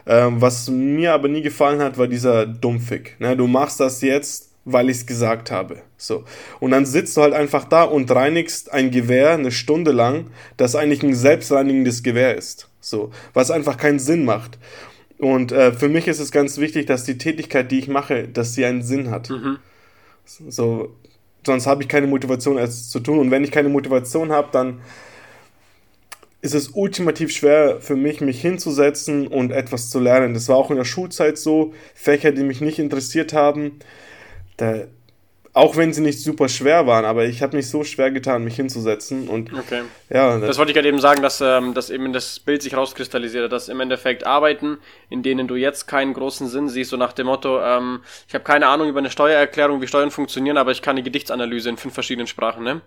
Ähm, 0.06 0.40
was 0.40 0.68
mir 0.68 1.14
aber 1.14 1.28
nie 1.28 1.42
gefallen 1.42 1.80
hat, 1.80 1.96
war 1.96 2.08
dieser 2.08 2.46
Dumpfig. 2.46 3.16
Ne? 3.20 3.36
Du 3.36 3.46
machst 3.46 3.80
das 3.80 4.00
jetzt, 4.02 4.50
weil 4.64 4.90
ich 4.90 4.98
es 4.98 5.06
gesagt 5.06 5.50
habe. 5.50 5.82
So. 5.96 6.24
Und 6.60 6.72
dann 6.72 6.86
sitzt 6.86 7.16
du 7.16 7.22
halt 7.22 7.34
einfach 7.34 7.64
da 7.64 7.84
und 7.84 8.10
reinigst 8.10 8.72
ein 8.72 8.90
Gewehr 8.90 9.32
eine 9.32 9.52
Stunde 9.52 9.92
lang, 9.92 10.26
das 10.56 10.74
eigentlich 10.74 11.02
ein 11.02 11.14
selbstreinigendes 11.14 12.02
Gewehr 12.02 12.36
ist. 12.36 12.68
So. 12.80 13.10
Was 13.32 13.50
einfach 13.50 13.76
keinen 13.76 13.98
Sinn 14.00 14.24
macht. 14.24 14.58
Und 15.18 15.52
äh, 15.52 15.72
für 15.72 15.88
mich 15.88 16.08
ist 16.08 16.18
es 16.18 16.32
ganz 16.32 16.58
wichtig, 16.58 16.86
dass 16.86 17.04
die 17.04 17.16
Tätigkeit, 17.16 17.70
die 17.70 17.78
ich 17.78 17.88
mache, 17.88 18.26
dass 18.26 18.54
sie 18.54 18.64
einen 18.64 18.82
Sinn 18.82 19.10
hat. 19.10 19.30
Mhm. 19.30 19.58
So, 20.24 20.94
sonst 21.44 21.66
habe 21.66 21.82
ich 21.82 21.88
keine 21.88 22.06
Motivation, 22.06 22.58
es 22.58 22.88
zu 22.88 23.00
tun. 23.00 23.18
Und 23.18 23.30
wenn 23.30 23.44
ich 23.44 23.50
keine 23.50 23.68
Motivation 23.68 24.32
habe, 24.32 24.48
dann 24.52 24.80
ist 26.40 26.54
es 26.54 26.70
ultimativ 26.74 27.30
schwer 27.30 27.80
für 27.80 27.94
mich, 27.94 28.20
mich 28.20 28.40
hinzusetzen 28.40 29.28
und 29.28 29.52
etwas 29.52 29.90
zu 29.90 30.00
lernen. 30.00 30.34
Das 30.34 30.48
war 30.48 30.56
auch 30.56 30.70
in 30.70 30.76
der 30.76 30.84
Schulzeit 30.84 31.38
so. 31.38 31.72
Fächer, 31.94 32.32
die 32.32 32.42
mich 32.42 32.60
nicht 32.60 32.80
interessiert 32.80 33.32
haben, 33.32 33.78
da 34.56 34.86
auch 35.54 35.76
wenn 35.76 35.92
sie 35.92 36.00
nicht 36.00 36.18
super 36.18 36.48
schwer 36.48 36.86
waren, 36.86 37.04
aber 37.04 37.26
ich 37.26 37.42
habe 37.42 37.56
mich 37.56 37.68
so 37.68 37.84
schwer 37.84 38.10
getan, 38.10 38.42
mich 38.42 38.56
hinzusetzen. 38.56 39.28
Und 39.28 39.52
okay. 39.52 39.82
ja, 40.08 40.38
das, 40.38 40.48
das 40.48 40.58
wollte 40.58 40.70
ich 40.70 40.74
gerade 40.74 40.88
eben 40.88 41.00
sagen, 41.00 41.20
dass, 41.20 41.42
ähm, 41.42 41.74
dass 41.74 41.90
eben 41.90 42.14
das 42.14 42.40
Bild 42.40 42.62
sich 42.62 42.74
rauskristallisiert 42.74 43.44
hat, 43.44 43.52
dass 43.52 43.68
im 43.68 43.78
Endeffekt 43.80 44.24
Arbeiten, 44.24 44.78
in 45.10 45.22
denen 45.22 45.48
du 45.48 45.56
jetzt 45.56 45.86
keinen 45.86 46.14
großen 46.14 46.48
Sinn 46.48 46.70
siehst, 46.70 46.88
so 46.88 46.96
nach 46.96 47.12
dem 47.12 47.26
Motto, 47.26 47.60
ähm, 47.60 48.00
ich 48.26 48.32
habe 48.32 48.44
keine 48.44 48.66
Ahnung 48.66 48.88
über 48.88 49.00
eine 49.00 49.10
Steuererklärung, 49.10 49.82
wie 49.82 49.86
Steuern 49.86 50.10
funktionieren, 50.10 50.56
aber 50.56 50.70
ich 50.70 50.80
kann 50.80 50.92
eine 50.92 51.02
Gedichtsanalyse 51.02 51.68
in 51.68 51.76
fünf 51.76 51.92
verschiedenen 51.92 52.26
Sprachen. 52.26 52.64
Ne? 52.64 52.80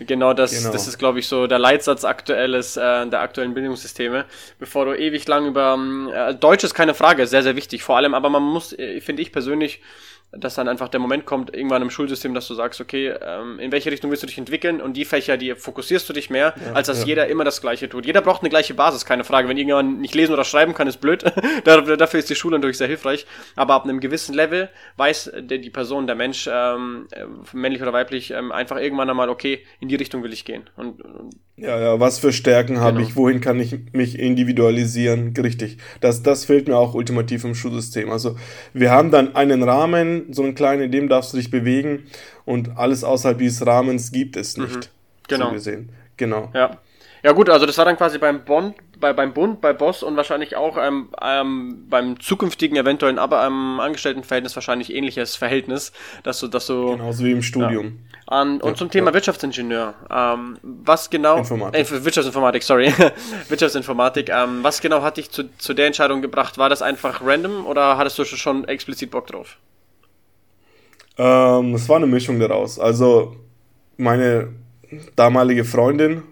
Genau 0.00 0.32
das, 0.32 0.52
genau. 0.52 0.72
das 0.72 0.88
ist, 0.88 0.96
glaube 0.96 1.18
ich, 1.18 1.28
so 1.28 1.46
der 1.46 1.58
Leitsatz 1.58 2.04
aktuelles, 2.04 2.78
äh, 2.78 3.06
der 3.06 3.20
aktuellen 3.20 3.52
Bildungssysteme. 3.52 4.24
Bevor 4.58 4.86
du 4.86 4.98
ewig 4.98 5.28
lang 5.28 5.46
über 5.46 5.74
ähm, 5.74 6.10
äh, 6.14 6.34
Deutsch 6.34 6.64
ist 6.64 6.72
keine 6.72 6.94
Frage, 6.94 7.26
sehr, 7.26 7.42
sehr 7.42 7.56
wichtig, 7.56 7.82
vor 7.82 7.98
allem, 7.98 8.14
aber 8.14 8.30
man 8.30 8.42
muss, 8.42 8.72
äh, 8.72 9.02
finde 9.02 9.20
ich 9.20 9.32
persönlich, 9.32 9.82
dass 10.32 10.54
dann 10.54 10.68
einfach 10.68 10.88
der 10.88 11.00
Moment 11.00 11.24
kommt, 11.24 11.54
irgendwann 11.54 11.82
im 11.82 11.90
Schulsystem, 11.90 12.34
dass 12.34 12.48
du 12.48 12.54
sagst, 12.54 12.80
okay, 12.80 13.14
ähm, 13.20 13.58
in 13.58 13.72
welche 13.72 13.90
Richtung 13.90 14.10
willst 14.10 14.22
du 14.22 14.26
dich 14.26 14.38
entwickeln 14.38 14.80
und 14.80 14.96
die 14.96 15.04
Fächer, 15.04 15.36
die 15.36 15.54
fokussierst 15.54 16.08
du 16.08 16.12
dich 16.12 16.30
mehr, 16.30 16.54
ja, 16.56 16.72
als 16.72 16.88
dass 16.88 17.00
ja. 17.00 17.06
jeder 17.06 17.26
immer 17.28 17.44
das 17.44 17.60
Gleiche 17.60 17.88
tut. 17.88 18.06
Jeder 18.06 18.20
braucht 18.20 18.42
eine 18.42 18.50
gleiche 18.50 18.74
Basis, 18.74 19.04
keine 19.04 19.24
Frage. 19.24 19.48
Wenn 19.48 19.56
irgendjemand 19.56 20.00
nicht 20.00 20.14
lesen 20.14 20.32
oder 20.32 20.44
schreiben 20.44 20.74
kann, 20.74 20.86
ist 20.88 21.00
blöd. 21.00 21.24
Dafür 21.64 22.18
ist 22.18 22.28
die 22.30 22.34
Schule 22.34 22.58
natürlich 22.58 22.78
sehr 22.78 22.88
hilfreich. 22.88 23.26
Aber 23.54 23.74
ab 23.74 23.84
einem 23.84 24.00
gewissen 24.00 24.34
Level 24.34 24.68
weiß 24.96 25.32
die, 25.40 25.60
die 25.60 25.70
Person, 25.70 26.06
der 26.06 26.16
Mensch, 26.16 26.48
ähm, 26.52 27.08
äh, 27.12 27.24
männlich 27.52 27.82
oder 27.82 27.92
weiblich, 27.92 28.30
ähm, 28.32 28.52
einfach 28.52 28.78
irgendwann 28.78 29.08
einmal, 29.08 29.28
okay, 29.28 29.64
in 29.80 29.88
die 29.88 29.96
Richtung 29.96 30.22
will 30.22 30.32
ich 30.32 30.44
gehen. 30.44 30.68
Und, 30.76 31.02
und 31.02 31.34
ja, 31.58 31.80
ja, 31.80 32.00
was 32.00 32.18
für 32.18 32.34
Stärken 32.34 32.74
genau. 32.74 32.84
habe 32.84 33.02
ich, 33.02 33.16
wohin 33.16 33.40
kann 33.40 33.58
ich 33.58 33.78
mich 33.92 34.18
individualisieren? 34.18 35.34
Richtig. 35.34 35.78
Das, 36.02 36.22
das 36.22 36.44
fehlt 36.44 36.68
mir 36.68 36.76
auch 36.76 36.92
ultimativ 36.92 37.44
im 37.44 37.54
Schulsystem. 37.54 38.10
Also 38.10 38.36
wir 38.74 38.90
haben 38.90 39.10
dann 39.10 39.34
einen 39.34 39.62
Rahmen, 39.62 40.15
so 40.32 40.42
einen 40.42 40.54
kleinen, 40.54 40.82
in 40.82 40.92
dem 40.92 41.08
darfst 41.08 41.32
du 41.32 41.36
dich 41.36 41.50
bewegen 41.50 42.06
und 42.44 42.76
alles 42.76 43.04
außerhalb 43.04 43.38
dieses 43.38 43.66
Rahmens 43.66 44.12
gibt 44.12 44.36
es 44.36 44.56
nicht. 44.56 44.76
Mhm. 44.76 44.80
Genau. 45.28 45.46
So 45.48 45.52
gesehen. 45.52 45.88
Genau. 46.16 46.50
Ja. 46.54 46.78
Ja 47.22 47.32
gut, 47.32 47.50
also 47.50 47.66
das 47.66 47.76
war 47.76 47.84
dann 47.84 47.96
quasi 47.96 48.18
beim 48.18 48.44
Bond, 48.44 48.76
bei, 49.00 49.12
beim 49.12 49.32
Bund, 49.32 49.60
bei 49.60 49.72
Boss 49.72 50.04
und 50.04 50.16
wahrscheinlich 50.16 50.54
auch 50.54 50.76
ähm, 50.78 51.08
ähm, 51.20 51.86
beim 51.88 52.20
zukünftigen 52.20 52.76
eventuellen, 52.76 53.18
aber 53.18 53.44
ähm, 53.44 53.80
Angestelltenverhältnis 53.80 54.54
wahrscheinlich 54.54 54.94
ähnliches 54.94 55.34
Verhältnis, 55.34 55.90
dass 56.22 56.38
du, 56.38 56.46
dass 56.46 56.66
du 56.66 56.92
genauso 56.92 57.24
wie 57.24 57.32
im 57.32 57.42
Studium. 57.42 57.98
Ja. 58.30 58.42
Und, 58.42 58.62
und 58.62 58.70
ja, 58.70 58.74
zum 58.76 58.90
Thema 58.92 59.08
ja. 59.08 59.14
Wirtschaftsingenieur, 59.14 59.94
ähm, 60.08 60.58
was 60.62 61.10
genau? 61.10 61.38
Informatik. 61.38 61.90
Äh, 61.90 62.04
Wirtschaftsinformatik, 62.04 62.62
sorry, 62.62 62.92
Wirtschaftsinformatik. 63.48 64.28
Ähm, 64.28 64.62
was 64.62 64.80
genau 64.80 65.02
hat 65.02 65.16
dich 65.16 65.30
zu, 65.30 65.50
zu 65.58 65.74
der 65.74 65.86
Entscheidung 65.86 66.22
gebracht? 66.22 66.58
War 66.58 66.68
das 66.68 66.80
einfach 66.80 67.22
random 67.24 67.66
oder 67.66 67.98
hattest 67.98 68.18
du 68.18 68.24
schon 68.24 68.68
explizit 68.68 69.10
Bock 69.10 69.26
drauf? 69.26 69.58
Ähm, 71.18 71.74
es 71.74 71.88
war 71.88 71.96
eine 71.96 72.06
Mischung 72.06 72.38
daraus. 72.38 72.78
Also 72.78 73.36
meine 73.96 74.48
damalige 75.16 75.64
Freundin 75.64 76.22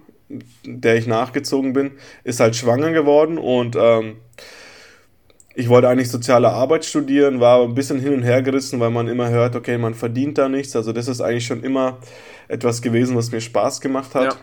der 0.65 0.97
ich 0.97 1.07
nachgezogen 1.07 1.73
bin, 1.73 1.93
ist 2.25 2.41
halt 2.41 2.57
schwanger 2.57 2.93
geworden 2.93 3.39
und 3.39 3.77
ähm, 3.79 4.17
ich 5.55 5.69
wollte 5.69 5.89
eigentlich 5.89 6.11
soziale 6.11 6.51
Arbeit 6.51 6.85
studieren, 6.85 7.41
war 7.41 7.63
ein 7.63 7.75
bisschen 7.75 8.01
hin 8.01 8.13
und 8.15 8.23
her 8.23 8.43
gerissen, 8.43 8.81
weil 8.81 8.91
man 8.91 9.07
immer 9.07 9.31
hört, 9.31 9.55
okay, 9.55 9.79
man 9.79 9.95
verdient 9.95 10.37
da 10.37 10.49
nichts. 10.49 10.75
Also 10.75 10.93
das 10.93 11.07
ist 11.07 11.21
eigentlich 11.21 11.47
schon 11.47 11.63
immer 11.63 11.99
etwas 12.49 12.83
gewesen, 12.83 13.17
was 13.17 13.31
mir 13.31 13.41
Spaß 13.41 13.81
gemacht 13.81 14.17
hat. 14.17 14.37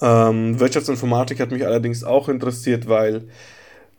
Ja. 0.00 0.30
Ähm, 0.30 0.58
Wirtschaftsinformatik 0.58 1.38
hat 1.38 1.52
mich 1.52 1.64
allerdings 1.64 2.02
auch 2.02 2.28
interessiert, 2.28 2.88
weil 2.88 3.28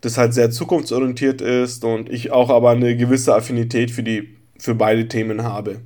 das 0.02 0.18
halt 0.18 0.34
sehr 0.34 0.52
zukunftsorientiert 0.52 1.42
ist 1.42 1.86
und 1.86 2.10
ich 2.10 2.32
auch 2.32 2.50
aber 2.50 2.72
eine 2.72 2.98
gewisse 2.98 3.34
Affinität 3.34 3.92
für 3.92 4.04
die 4.04 4.39
für 4.60 4.76
beide 4.76 5.08
Themen 5.08 5.44
habe. 5.44 5.82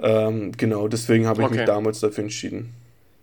Ähm, 0.00 0.52
genau, 0.56 0.88
deswegen 0.88 1.26
habe 1.26 1.42
ich 1.42 1.46
okay. 1.46 1.56
mich 1.58 1.66
damals 1.66 2.00
dafür 2.00 2.24
entschieden. 2.24 2.74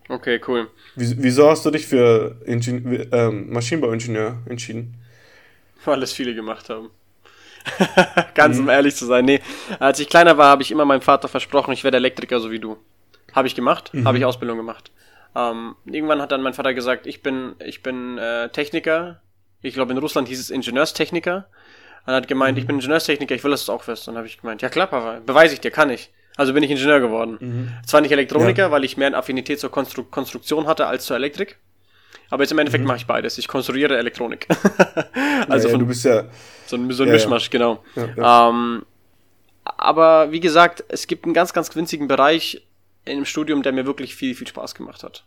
Okay, 0.08 0.40
cool. 0.48 0.70
Wieso 0.96 1.50
hast 1.50 1.66
du 1.66 1.72
dich 1.72 1.88
für 1.88 2.36
Ingenieur, 2.46 3.12
ähm, 3.12 3.52
Maschinenbauingenieur 3.52 4.38
entschieden? 4.48 4.96
Weil 5.84 6.04
es 6.04 6.14
viele 6.14 6.36
gemacht 6.36 6.70
haben. 6.70 6.90
Ganz 8.36 8.58
mhm. 8.58 8.64
um 8.64 8.70
ehrlich 8.70 8.96
zu 8.96 9.06
sein. 9.06 9.26
Nee, 9.26 9.42
als 9.80 10.00
ich 10.00 10.08
kleiner 10.08 10.38
war, 10.38 10.50
habe 10.50 10.62
ich 10.62 10.72
immer 10.72 10.86
meinem 10.86 11.02
Vater 11.02 11.28
versprochen, 11.28 11.74
ich 11.74 11.84
werde 11.84 11.98
Elektriker, 11.98 12.40
so 12.40 12.52
wie 12.52 12.60
du. 12.60 12.78
Habe 13.34 13.48
ich 13.48 13.56
gemacht, 13.56 13.94
mhm. 13.94 14.08
habe 14.08 14.18
ich 14.18 14.26
Ausbildung 14.26 14.58
gemacht. 14.58 14.92
Ähm, 15.36 15.76
irgendwann 15.86 16.22
hat 16.22 16.32
dann 16.32 16.42
mein 16.42 16.54
Vater 16.54 16.74
gesagt, 16.74 17.08
ich 17.08 17.24
bin, 17.24 17.56
ich 17.60 17.82
bin 17.82 18.18
äh, 18.18 18.50
Techniker. 18.50 19.22
Ich 19.62 19.74
glaube, 19.74 19.92
in 19.92 19.98
Russland 19.98 20.28
hieß 20.28 20.40
es 20.40 20.50
Ingenieurstechniker. 20.52 21.48
Und 22.06 22.14
er 22.14 22.18
hat 22.18 22.28
gemeint, 22.28 22.56
mhm. 22.56 22.62
ich 22.62 22.68
bin 22.68 22.76
Ingenieurstechniker, 22.76 23.34
ich 23.34 23.44
will, 23.44 23.52
dass 23.52 23.66
du 23.66 23.72
es 23.72 23.76
auch 23.78 23.88
wirst. 23.88 24.08
Und 24.08 24.14
dann 24.14 24.20
habe 24.20 24.28
ich 24.28 24.40
gemeint, 24.40 24.62
ja 24.62 24.70
klar, 24.70 24.88
Papa, 24.88 25.22
beweise 25.26 25.54
ich 25.56 25.62
dir, 25.62 25.72
kann 25.72 25.90
ich. 25.90 26.12
Also 26.38 26.54
bin 26.54 26.64
ich 26.64 26.70
Ingenieur 26.70 27.00
geworden. 27.00 27.38
Mhm. 27.40 27.72
Zwar 27.86 28.02
nicht 28.02 28.12
Elektroniker, 28.12 28.64
ja. 28.64 28.72
weil 28.72 28.84
ich 28.84 28.98
mehr 28.98 29.08
eine 29.08 29.18
Affinität 29.18 29.60
zur 29.60 29.72
Konstru 29.72 30.04
Konstruktion 30.04 30.68
hatte 30.68 30.86
als 30.88 31.06
zur 31.06 31.16
Elektrik. 31.16 31.58
Aber 32.30 32.44
jetzt 32.44 32.52
im 32.52 32.60
Endeffekt 32.60 32.84
mhm. 32.84 32.88
mache 32.88 32.98
ich 32.98 33.08
beides. 33.08 33.38
Ich 33.38 33.48
konstruiere 33.48 33.98
Elektronik. 33.98 34.48
also 35.50 35.68
ja, 35.68 35.72
von, 35.72 35.80
du 35.80 35.88
bist 35.88 36.04
ja 36.06 36.26
so 36.66 36.76
ein, 36.76 36.92
so 36.92 37.04
ein 37.04 37.10
Mischmasch, 37.10 37.50
genau. 37.50 37.84
Ähm, 37.96 38.86
aber 39.64 40.32
wie 40.32 40.40
gesagt, 40.40 40.84
es 40.90 41.08
gibt 41.08 41.26
einen 41.26 41.34
ganz, 41.34 41.54
ganz 41.54 41.76
winzigen 41.76 42.08
Bereich 42.08 42.66
im 43.06 43.26
Studium, 43.26 43.64
der 43.64 43.72
mir 43.72 43.86
wirklich 43.86 44.16
viel, 44.16 44.36
viel 44.36 44.48
Spaß 44.48 44.76
gemacht 44.76 45.04
hat. 45.04 45.24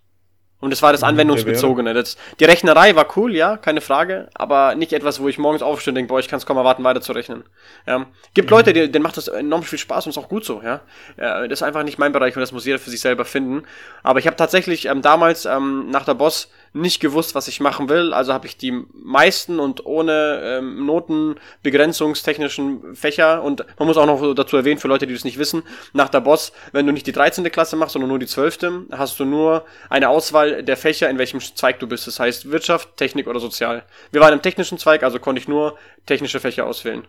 Und 0.61 0.71
das 0.71 0.83
war 0.83 0.91
das 0.91 1.05
anwendungsbezogene. 1.05 1.95
Das, 1.95 2.17
die 2.41 2.45
Rechnerei 2.45 2.97
war 2.97 3.07
cool, 3.17 3.35
ja, 3.35 3.57
keine 3.57 3.81
Frage, 3.81 4.29
aber 4.35 4.75
nicht 4.75 4.93
etwas, 4.93 5.21
wo 5.21 5.29
ich 5.29 5.39
morgens 5.39 5.63
aufstehe 5.63 5.93
und 5.93 5.95
denke, 5.95 6.09
boah, 6.09 6.19
ich 6.19 6.27
kann 6.27 6.39
es 6.39 6.47
kaum 6.47 6.57
erwarten, 6.57 6.83
weiter 6.83 7.01
zu 7.01 7.13
rechnen. 7.13 7.45
Ja. 7.87 8.07
Gibt 8.35 8.51
mhm. 8.51 8.57
Leute, 8.57 8.73
die, 8.73 8.91
denen 8.91 9.05
macht 9.05 9.17
das 9.17 9.29
enorm 9.29 9.63
viel 9.63 9.79
Spaß 9.79 10.07
und 10.07 10.11
ist 10.11 10.19
auch 10.19 10.29
gut 10.29 10.45
so, 10.45 10.61
ja. 10.63 10.81
ja. 11.17 11.47
Das 11.47 11.61
ist 11.61 11.63
einfach 11.63 11.85
nicht 11.85 11.99
mein 11.99 12.11
Bereich 12.11 12.35
und 12.35 12.41
das 12.41 12.51
muss 12.51 12.65
jeder 12.65 12.81
für 12.81 12.91
sich 12.91 13.01
selber 13.01 13.25
finden. 13.25 13.63
Aber 14.03 14.19
ich 14.19 14.27
habe 14.27 14.37
tatsächlich 14.37 14.87
ähm, 14.87 15.01
damals 15.01 15.45
ähm, 15.45 15.91
nach 15.91 16.05
der 16.05 16.15
Boss 16.15 16.51
nicht 16.73 17.01
gewusst, 17.01 17.35
was 17.35 17.49
ich 17.49 17.61
machen 17.61 17.89
will. 17.89 18.13
Also 18.13 18.33
habe 18.33 18.47
ich 18.47 18.57
die 18.57 18.85
meisten 18.93 19.59
und 19.59 19.87
ohne 19.87 20.41
ähm, 20.43 20.87
Notenbegrenzungstechnischen 20.87 22.95
Fächer 22.95 23.43
und 23.43 23.65
man 23.79 23.89
muss 23.89 23.97
auch 23.97 24.07
noch 24.07 24.35
dazu 24.35 24.57
erwähnen, 24.57 24.79
für 24.79 24.89
Leute, 24.89 25.07
die 25.07 25.15
das 25.15 25.25
nicht 25.25 25.39
wissen, 25.39 25.63
nach 25.93 26.09
der 26.09 26.21
Boss, 26.21 26.53
wenn 26.73 26.87
du 26.87 26.93
nicht 26.93 27.07
die 27.07 27.13
13. 27.13 27.45
Klasse 27.51 27.77
machst, 27.77 27.95
sondern 27.95 28.09
nur 28.09 28.19
die 28.19 28.27
12., 28.27 28.59
hast 28.93 29.19
du 29.21 29.25
nur 29.25 29.65
eine 29.91 30.09
Auswahl 30.09 30.29
Auswahl 30.29 30.63
der 30.63 30.77
Fächer, 30.77 31.09
in 31.09 31.19
welchem 31.19 31.41
Zweig 31.41 31.79
du 31.79 31.87
bist. 31.87 32.07
Das 32.07 32.21
heißt 32.21 32.51
Wirtschaft, 32.51 32.97
Technik 32.97 33.27
oder 33.27 33.41
Sozial. 33.41 33.85
Wir 34.13 34.21
waren 34.21 34.33
im 34.33 34.43
technischen 34.43 34.79
Zweig, 34.79 35.03
also 35.03 35.19
konnte 35.19 35.41
ich 35.41 35.49
nur 35.49 35.79
technische 36.07 36.41
Fächer 36.41 36.67
auswählen. 36.67 37.07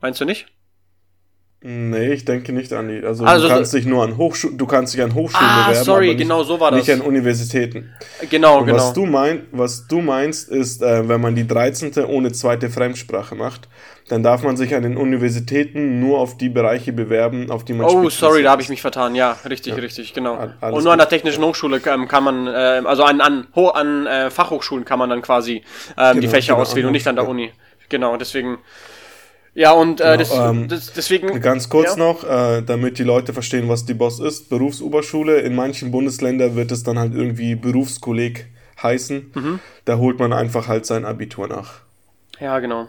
Meinst 0.00 0.20
du 0.20 0.24
nicht? 0.24 0.46
Nee, 1.66 2.12
ich 2.12 2.26
denke 2.26 2.52
nicht 2.52 2.74
an 2.74 2.88
die. 2.88 3.02
Also, 3.02 3.24
also 3.24 3.48
du 3.48 3.54
kannst 3.54 3.72
dich 3.72 3.86
nur 3.86 4.04
an 4.04 4.18
Hochschulen, 4.18 4.58
du 4.58 4.66
kannst 4.66 4.92
dich 4.92 5.00
an 5.00 5.14
Hochschulen 5.14 5.48
ah, 5.48 5.68
bewerben, 5.68 5.84
sorry, 5.86 6.08
nicht, 6.08 6.18
genau 6.18 6.42
so 6.42 6.60
war 6.60 6.70
das. 6.70 6.80
Nicht 6.80 6.92
an 6.92 7.00
Universitäten. 7.00 7.90
Genau, 8.28 8.58
Und 8.58 8.66
genau. 8.66 8.76
Was 8.76 8.92
du, 8.92 9.06
mein, 9.06 9.46
was 9.50 9.86
du 9.86 10.02
meinst, 10.02 10.50
ist, 10.50 10.82
äh, 10.82 11.08
wenn 11.08 11.22
man 11.22 11.34
die 11.34 11.46
13. 11.46 12.04
ohne 12.04 12.32
zweite 12.32 12.68
Fremdsprache 12.68 13.34
macht, 13.34 13.68
dann 14.08 14.22
darf 14.22 14.42
man 14.42 14.58
sich 14.58 14.74
an 14.74 14.82
den 14.82 14.98
Universitäten 14.98 16.00
nur 16.00 16.18
auf 16.18 16.36
die 16.36 16.50
Bereiche 16.50 16.92
bewerben, 16.92 17.50
auf 17.50 17.64
die 17.64 17.72
man 17.72 17.86
Oh, 17.86 18.10
sorry, 18.10 18.42
da 18.42 18.50
habe 18.50 18.60
ich 18.60 18.68
mich 18.68 18.82
vertan. 18.82 19.14
Ja, 19.14 19.38
richtig, 19.48 19.72
ja. 19.72 19.78
richtig, 19.80 20.12
genau. 20.12 20.36
Alles 20.60 20.76
Und 20.76 20.84
nur 20.84 20.92
an 20.92 20.98
der 20.98 21.08
Technischen 21.08 21.42
Hochschule 21.42 21.80
ähm, 21.86 22.08
kann 22.08 22.24
man, 22.24 22.46
äh, 22.46 22.82
also 22.84 23.04
an, 23.04 23.22
an, 23.22 23.46
an 23.72 24.06
äh, 24.06 24.28
Fachhochschulen 24.28 24.84
kann 24.84 24.98
man 24.98 25.08
dann 25.08 25.22
quasi 25.22 25.62
äh, 25.96 26.10
genau, 26.10 26.20
die 26.20 26.28
Fächer 26.28 26.52
genau, 26.52 26.60
auswählen 26.60 26.88
und 26.88 26.92
nicht 26.92 27.08
an 27.08 27.16
der 27.16 27.26
Uni. 27.26 27.52
Genau, 27.88 28.18
deswegen 28.18 28.58
ja, 29.54 29.72
und 29.72 30.00
äh, 30.00 30.18
des, 30.18 30.32
ähm, 30.32 30.68
des, 30.68 30.92
deswegen. 30.92 31.40
Ganz 31.40 31.68
kurz 31.68 31.90
ja. 31.90 31.96
noch, 31.96 32.24
äh, 32.24 32.62
damit 32.62 32.98
die 32.98 33.04
Leute 33.04 33.32
verstehen, 33.32 33.68
was 33.68 33.84
die 33.84 33.94
Boss 33.94 34.18
ist. 34.18 34.50
Berufsoberschule. 34.50 35.40
In 35.40 35.54
manchen 35.54 35.90
Bundesländern 35.92 36.56
wird 36.56 36.72
es 36.72 36.82
dann 36.82 36.98
halt 36.98 37.14
irgendwie 37.14 37.54
Berufskolleg 37.54 38.46
heißen. 38.82 39.32
Mhm. 39.34 39.60
Da 39.84 39.98
holt 39.98 40.18
man 40.18 40.32
einfach 40.32 40.66
halt 40.66 40.86
sein 40.86 41.04
Abitur 41.04 41.46
nach. 41.46 41.82
Ja, 42.40 42.58
genau. 42.58 42.88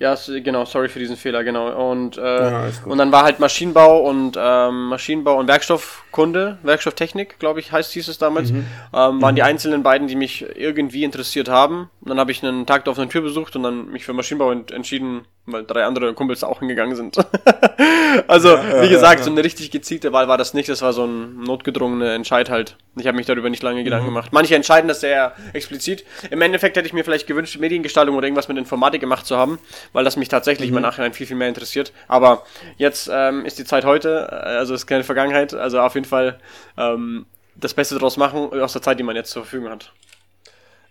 Ja, 0.00 0.16
genau, 0.42 0.64
sorry 0.64 0.88
für 0.88 0.98
diesen 0.98 1.18
Fehler, 1.18 1.44
genau. 1.44 1.90
Und, 1.90 2.16
äh, 2.16 2.22
ja, 2.22 2.70
und 2.86 2.96
dann 2.96 3.12
war 3.12 3.22
halt 3.22 3.38
Maschinenbau 3.38 4.00
und 4.08 4.34
ähm, 4.40 4.86
Maschinenbau 4.86 5.38
und 5.38 5.46
Werkstoffkunde, 5.46 6.56
Werkstofftechnik, 6.62 7.38
glaube 7.38 7.60
ich, 7.60 7.70
heißt 7.70 7.92
hieß 7.92 8.08
es 8.08 8.16
damals, 8.16 8.50
mhm. 8.50 8.64
ähm, 8.94 9.20
waren 9.20 9.32
mhm. 9.32 9.36
die 9.36 9.42
einzelnen 9.42 9.82
beiden, 9.82 10.08
die 10.08 10.16
mich 10.16 10.46
irgendwie 10.56 11.04
interessiert 11.04 11.50
haben. 11.50 11.90
Und 12.00 12.08
dann 12.08 12.18
habe 12.18 12.32
ich 12.32 12.42
einen 12.42 12.64
Tag 12.64 12.88
auf 12.88 12.98
eine 12.98 13.10
Tür 13.10 13.20
besucht 13.20 13.56
und 13.56 13.62
dann 13.62 13.90
mich 13.90 14.06
für 14.06 14.14
Maschinenbau 14.14 14.52
ent 14.52 14.70
entschieden, 14.72 15.26
weil 15.44 15.64
drei 15.64 15.84
andere 15.84 16.14
Kumpels 16.14 16.44
auch 16.44 16.60
hingegangen 16.60 16.96
sind. 16.96 17.18
also, 18.26 18.54
ja, 18.54 18.82
wie 18.82 18.88
gesagt, 18.88 19.20
ja, 19.20 19.24
so 19.24 19.30
eine 19.30 19.44
richtig 19.44 19.70
gezielte 19.70 20.14
Wahl 20.14 20.28
war 20.28 20.38
das 20.38 20.54
nicht, 20.54 20.70
das 20.70 20.80
war 20.80 20.94
so 20.94 21.04
ein 21.04 21.42
notgedrungener 21.42 22.14
Entscheid 22.14 22.48
halt. 22.48 22.78
Ich 22.96 23.06
habe 23.06 23.16
mich 23.16 23.26
darüber 23.26 23.50
nicht 23.50 23.62
lange 23.62 23.84
Gedanken 23.84 24.06
mhm. 24.06 24.14
gemacht. 24.14 24.32
Manche 24.32 24.56
entscheiden 24.56 24.88
das 24.88 25.00
sehr 25.00 25.34
explizit. 25.52 26.04
Im 26.30 26.40
Endeffekt 26.40 26.76
hätte 26.76 26.86
ich 26.86 26.92
mir 26.94 27.04
vielleicht 27.04 27.26
gewünscht, 27.26 27.58
Mediengestaltung 27.58 28.16
oder 28.16 28.26
irgendwas 28.26 28.48
mit 28.48 28.56
Informatik 28.56 29.00
gemacht 29.00 29.26
zu 29.26 29.36
haben, 29.36 29.58
weil 29.92 30.04
das 30.04 30.16
mich 30.16 30.28
tatsächlich 30.28 30.70
mhm. 30.70 30.78
im 30.78 30.82
Nachhinein 30.82 31.12
viel, 31.12 31.26
viel 31.26 31.36
mehr 31.36 31.48
interessiert. 31.48 31.92
Aber 32.08 32.44
jetzt 32.76 33.10
ähm, 33.12 33.44
ist 33.44 33.58
die 33.58 33.64
Zeit 33.64 33.84
heute, 33.84 34.28
äh, 34.30 34.34
also 34.34 34.74
ist 34.74 34.86
keine 34.86 35.04
Vergangenheit, 35.04 35.54
also 35.54 35.80
auf 35.80 35.94
jeden 35.94 36.06
Fall 36.06 36.38
ähm, 36.76 37.26
das 37.56 37.74
Beste 37.74 37.94
daraus 37.94 38.16
machen 38.16 38.50
aus 38.60 38.72
der 38.72 38.82
Zeit, 38.82 38.98
die 38.98 39.02
man 39.02 39.16
jetzt 39.16 39.30
zur 39.30 39.42
Verfügung 39.42 39.70
hat. 39.70 39.92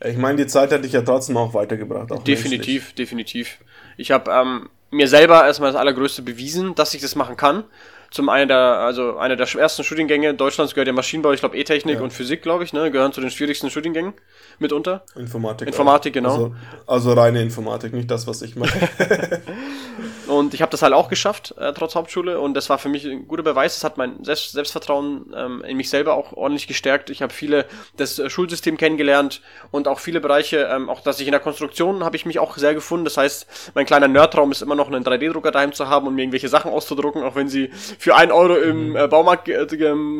Ich 0.05 0.17
meine, 0.17 0.37
die 0.37 0.47
Zeit 0.47 0.71
hätte 0.71 0.87
ich 0.87 0.93
ja 0.93 1.01
trotzdem 1.01 1.35
auch 1.35 1.53
weitergebracht. 1.53 2.11
Auch 2.11 2.23
definitiv, 2.23 2.83
menschlich. 2.83 2.95
definitiv. 2.95 3.57
Ich 3.97 4.11
habe 4.11 4.31
ähm, 4.31 4.69
mir 4.91 5.07
selber 5.07 5.45
erstmal 5.45 5.71
das 5.71 5.79
Allergrößte 5.79 6.21
bewiesen, 6.21 6.75
dass 6.75 6.93
ich 6.93 7.01
das 7.01 7.15
machen 7.15 7.35
kann. 7.35 7.65
Zum 8.11 8.29
einen 8.29 8.47
der, 8.47 8.57
also 8.57 9.17
einer 9.17 9.35
der 9.35 9.47
ersten 9.55 9.83
Studiengänge 9.83 10.33
Deutschlands 10.33 10.73
gehört 10.73 10.87
ja 10.87 10.93
Maschinenbau, 10.93 11.31
ich 11.31 11.41
glaube 11.41 11.57
E-Technik 11.57 11.97
ja. 11.97 12.01
und 12.01 12.11
Physik, 12.11 12.41
glaube 12.41 12.63
ich, 12.63 12.73
ne, 12.73 12.89
gehören 12.89 13.13
zu 13.13 13.21
den 13.21 13.29
schwierigsten 13.29 13.69
Studiengängen 13.69 14.13
mitunter. 14.57 15.03
Informatik. 15.15 15.67
Informatik, 15.67 16.11
auch. 16.11 16.15
genau. 16.15 16.29
Also, 16.29 16.55
also, 16.87 17.13
reine 17.13 17.41
Informatik, 17.41 17.93
nicht 17.93 18.09
das, 18.09 18.25
was 18.25 18.41
ich 18.41 18.55
mache. 18.55 18.71
und 20.39 20.53
ich 20.53 20.61
habe 20.61 20.71
das 20.71 20.81
halt 20.81 20.93
auch 20.93 21.09
geschafft, 21.09 21.53
äh, 21.57 21.73
trotz 21.73 21.95
Hauptschule. 21.95 22.39
Und 22.39 22.53
das 22.53 22.69
war 22.69 22.77
für 22.77 22.87
mich 22.87 23.03
ein 23.03 23.27
guter 23.27 23.43
Beweis. 23.43 23.75
Das 23.75 23.83
hat 23.83 23.97
mein 23.97 24.23
Selbst 24.23 24.53
Selbstvertrauen 24.53 25.33
ähm, 25.35 25.63
in 25.67 25.75
mich 25.75 25.89
selber 25.89 26.13
auch 26.13 26.31
ordentlich 26.31 26.65
gestärkt. 26.65 27.09
Ich 27.09 27.21
habe 27.21 27.33
viele 27.33 27.65
das 27.97 28.19
äh, 28.19 28.29
Schulsystem 28.29 28.77
kennengelernt 28.77 29.41
und 29.71 29.89
auch 29.89 29.99
viele 29.99 30.21
Bereiche, 30.21 30.69
ähm, 30.73 30.89
auch 30.89 31.01
dass 31.01 31.19
ich 31.19 31.27
in 31.27 31.33
der 31.33 31.41
Konstruktion 31.41 32.05
habe 32.05 32.15
ich 32.15 32.25
mich 32.25 32.39
auch 32.39 32.55
sehr 32.55 32.73
gefunden. 32.73 33.03
Das 33.03 33.17
heißt, 33.17 33.71
mein 33.75 33.85
kleiner 33.85 34.07
Nerdtraum 34.07 34.49
ist 34.53 34.61
immer 34.61 34.75
noch 34.75 34.87
einen 34.87 35.03
3D-Drucker 35.03 35.51
daheim 35.51 35.73
zu 35.73 35.89
haben 35.89 36.07
und 36.07 36.15
mir 36.15 36.21
irgendwelche 36.21 36.47
Sachen 36.47 36.71
auszudrucken, 36.71 37.21
auch 37.21 37.35
wenn 37.35 37.49
sie 37.49 37.69
für 37.99 38.15
ein 38.15 38.31
Euro 38.31 38.55
im 38.55 38.91
mhm. 38.91 38.95
äh, 38.95 39.07
Baumarkt 39.09 39.49
äh, 39.49 39.67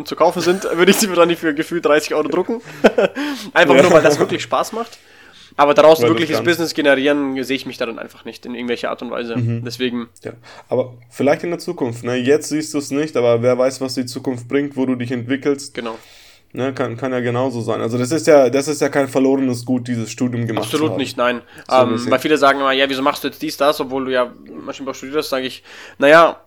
zu 0.04 0.16
kaufen 0.18 0.42
sind, 0.42 0.64
würde 0.74 0.92
ich 0.92 0.98
sie 0.98 1.08
mir 1.08 1.16
dann 1.16 1.30
nicht 1.30 1.40
für 1.40 1.54
gefühlt 1.54 1.86
30 1.86 2.14
Euro 2.14 2.28
drucken. 2.28 2.62
Einfach 3.54 3.82
nur, 3.82 3.92
weil 3.92 4.04
das 4.04 4.20
wirklich 4.20 4.44
Spaß 4.44 4.74
macht. 4.74 5.00
Aber 5.60 5.74
daraus 5.74 6.02
wirkliches 6.02 6.42
Business 6.42 6.74
generieren, 6.74 7.44
sehe 7.44 7.58
ich 7.58 7.66
mich 7.66 7.78
da 7.78 7.86
dann 7.86 8.00
einfach 8.00 8.24
nicht 8.24 8.46
in 8.46 8.56
irgendwelcher 8.56 8.92
Art 8.92 9.02
und 9.02 9.12
Weise. 9.12 9.36
Mhm. 9.36 9.66
Deswegen. 9.66 10.08
Ja, 10.24 10.32
aber 10.70 10.94
vielleicht 11.10 11.44
in 11.44 11.50
der 11.50 11.60
Zukunft. 11.60 12.06
Ne? 12.06 12.16
Jetzt 12.16 12.48
siehst 12.48 12.74
du 12.74 12.78
es 12.78 12.92
nicht, 12.92 13.18
aber 13.18 13.42
wer 13.42 13.58
weiß, 13.58 13.82
was 13.82 13.94
die 13.94 14.06
Zukunft 14.06 14.48
bringt, 14.48 14.78
wo 14.78 14.86
du 14.86 14.96
dich 14.96 15.12
entwickelst. 15.12 15.74
Genau. 15.74 15.98
Ne, 16.54 16.74
kann, 16.74 16.96
kann 16.96 17.12
ja 17.12 17.20
genauso 17.20 17.60
sein. 17.60 17.82
Also 17.82 17.98
das 17.98 18.12
ist 18.12 18.26
ja, 18.26 18.50
das 18.50 18.70
ist 18.70 18.80
ja 18.80 18.88
kein 18.88 19.10
verlorenes 19.10 19.66
Gut, 19.66 19.90
dieses 19.90 20.10
Studium 20.10 20.48
gemacht 20.48 20.64
Absolut 20.64 20.98
nicht, 20.98 21.18
nein. 21.18 21.42
So 21.70 21.76
ähm, 21.76 22.10
weil 22.10 22.20
viele 22.20 22.38
sagen 22.38 22.62
immer, 22.62 22.72
ja, 22.72 22.90
wieso 22.90 23.02
machst 23.02 23.26
du 23.26 23.28
jetzt 23.28 23.42
dies, 23.42 23.58
das, 23.58 23.82
obwohl 23.82 24.06
du 24.06 24.12
ja 24.12 24.34
Maschinenbau 24.66 24.94
studierst, 24.94 25.30
sage 25.30 25.46
ich, 25.46 25.62
naja, 25.98 26.42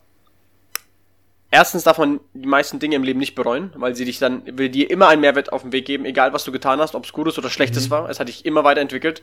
Erstens 1.54 1.84
darf 1.84 1.98
man 1.98 2.18
die 2.32 2.48
meisten 2.48 2.78
Dinge 2.78 2.96
im 2.96 3.02
Leben 3.02 3.18
nicht 3.18 3.34
bereuen, 3.34 3.74
weil 3.76 3.94
sie 3.94 4.06
dich 4.06 4.18
dann, 4.18 4.40
will 4.56 4.70
dir 4.70 4.88
immer 4.90 5.08
einen 5.08 5.20
Mehrwert 5.20 5.52
auf 5.52 5.60
den 5.60 5.72
Weg 5.72 5.84
geben, 5.84 6.06
egal 6.06 6.32
was 6.32 6.44
du 6.44 6.50
getan 6.50 6.80
hast, 6.80 6.94
ob 6.94 7.04
es 7.04 7.12
Gutes 7.12 7.36
oder 7.36 7.50
Schlechtes 7.50 7.88
mhm. 7.88 7.90
war. 7.90 8.08
Es 8.08 8.18
hat 8.20 8.28
dich 8.28 8.46
immer 8.46 8.64
weiterentwickelt. 8.64 9.20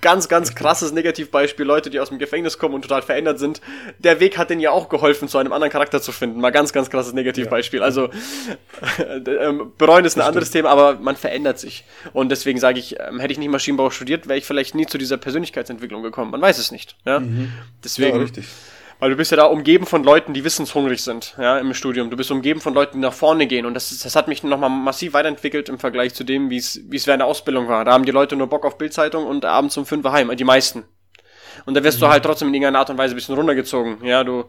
Ganz, 0.00 0.28
ganz 0.28 0.56
krasses 0.56 0.90
Negativbeispiel, 0.90 1.64
Leute, 1.64 1.88
die 1.88 2.00
aus 2.00 2.08
dem 2.08 2.18
Gefängnis 2.18 2.58
kommen 2.58 2.74
und 2.74 2.82
total 2.82 3.02
verändert 3.02 3.38
sind. 3.38 3.60
Der 4.00 4.18
Weg 4.18 4.36
hat 4.36 4.50
denen 4.50 4.60
ja 4.60 4.72
auch 4.72 4.88
geholfen, 4.88 5.28
zu 5.28 5.38
einem 5.38 5.52
anderen 5.52 5.70
Charakter 5.70 6.02
zu 6.02 6.10
finden. 6.10 6.40
Mal 6.40 6.50
ganz, 6.50 6.72
ganz 6.72 6.90
krasses 6.90 7.12
Negativbeispiel. 7.12 7.78
Ja. 7.78 7.84
Also, 7.84 8.06
äh, 8.98 9.52
bereuen 9.78 10.04
ist 10.04 10.16
ein 10.18 10.22
anderes 10.22 10.50
Thema, 10.50 10.70
aber 10.70 10.96
man 10.96 11.14
verändert 11.14 11.60
sich. 11.60 11.84
Und 12.12 12.30
deswegen 12.30 12.58
sage 12.58 12.80
ich, 12.80 12.98
ähm, 12.98 13.20
hätte 13.20 13.30
ich 13.32 13.38
nicht 13.38 13.48
Maschinenbau 13.48 13.90
studiert, 13.90 14.26
wäre 14.26 14.38
ich 14.38 14.44
vielleicht 14.44 14.74
nie 14.74 14.86
zu 14.86 14.98
dieser 14.98 15.18
Persönlichkeitsentwicklung 15.18 16.02
gekommen. 16.02 16.32
Man 16.32 16.40
weiß 16.40 16.58
es 16.58 16.72
nicht. 16.72 16.96
Ja? 17.06 17.20
Mhm. 17.20 17.52
Deswegen. 17.84 18.16
Ja, 18.16 18.22
richtig. 18.22 18.46
Weil 19.00 19.10
du 19.10 19.16
bist 19.16 19.30
ja 19.30 19.38
da 19.38 19.46
umgeben 19.46 19.86
von 19.86 20.04
Leuten, 20.04 20.34
die 20.34 20.44
wissenshungrig 20.44 21.02
sind, 21.02 21.34
ja, 21.38 21.58
im 21.58 21.72
Studium. 21.72 22.10
Du 22.10 22.18
bist 22.18 22.30
umgeben 22.30 22.60
von 22.60 22.74
Leuten, 22.74 22.98
die 22.98 23.00
nach 23.00 23.14
vorne 23.14 23.46
gehen. 23.46 23.64
Und 23.64 23.72
das, 23.72 23.92
ist, 23.92 24.04
das 24.04 24.14
hat 24.14 24.28
mich 24.28 24.42
nochmal 24.42 24.68
massiv 24.68 25.14
weiterentwickelt 25.14 25.70
im 25.70 25.78
Vergleich 25.78 26.14
zu 26.14 26.22
dem, 26.22 26.50
wie 26.50 26.58
es 26.58 26.82
wie 26.88 26.96
es 26.96 27.06
während 27.06 27.20
der 27.20 27.26
Ausbildung 27.26 27.66
war. 27.66 27.84
Da 27.86 27.92
haben 27.92 28.04
die 28.04 28.12
Leute 28.12 28.36
nur 28.36 28.48
Bock 28.48 28.66
auf 28.66 28.76
Bildzeitung 28.76 29.26
und 29.26 29.46
abends 29.46 29.76
um 29.78 29.86
fünf 29.86 30.04
heim, 30.06 30.36
die 30.36 30.44
meisten. 30.44 30.84
Und 31.64 31.74
da 31.74 31.82
wirst 31.82 31.98
mhm. 31.98 32.02
du 32.02 32.08
halt 32.08 32.24
trotzdem 32.24 32.48
in 32.48 32.54
irgendeiner 32.54 32.80
Art 32.80 32.90
und 32.90 32.98
Weise 32.98 33.14
ein 33.14 33.16
bisschen 33.16 33.34
runtergezogen. 33.34 34.04
Ja, 34.04 34.22
du, 34.22 34.44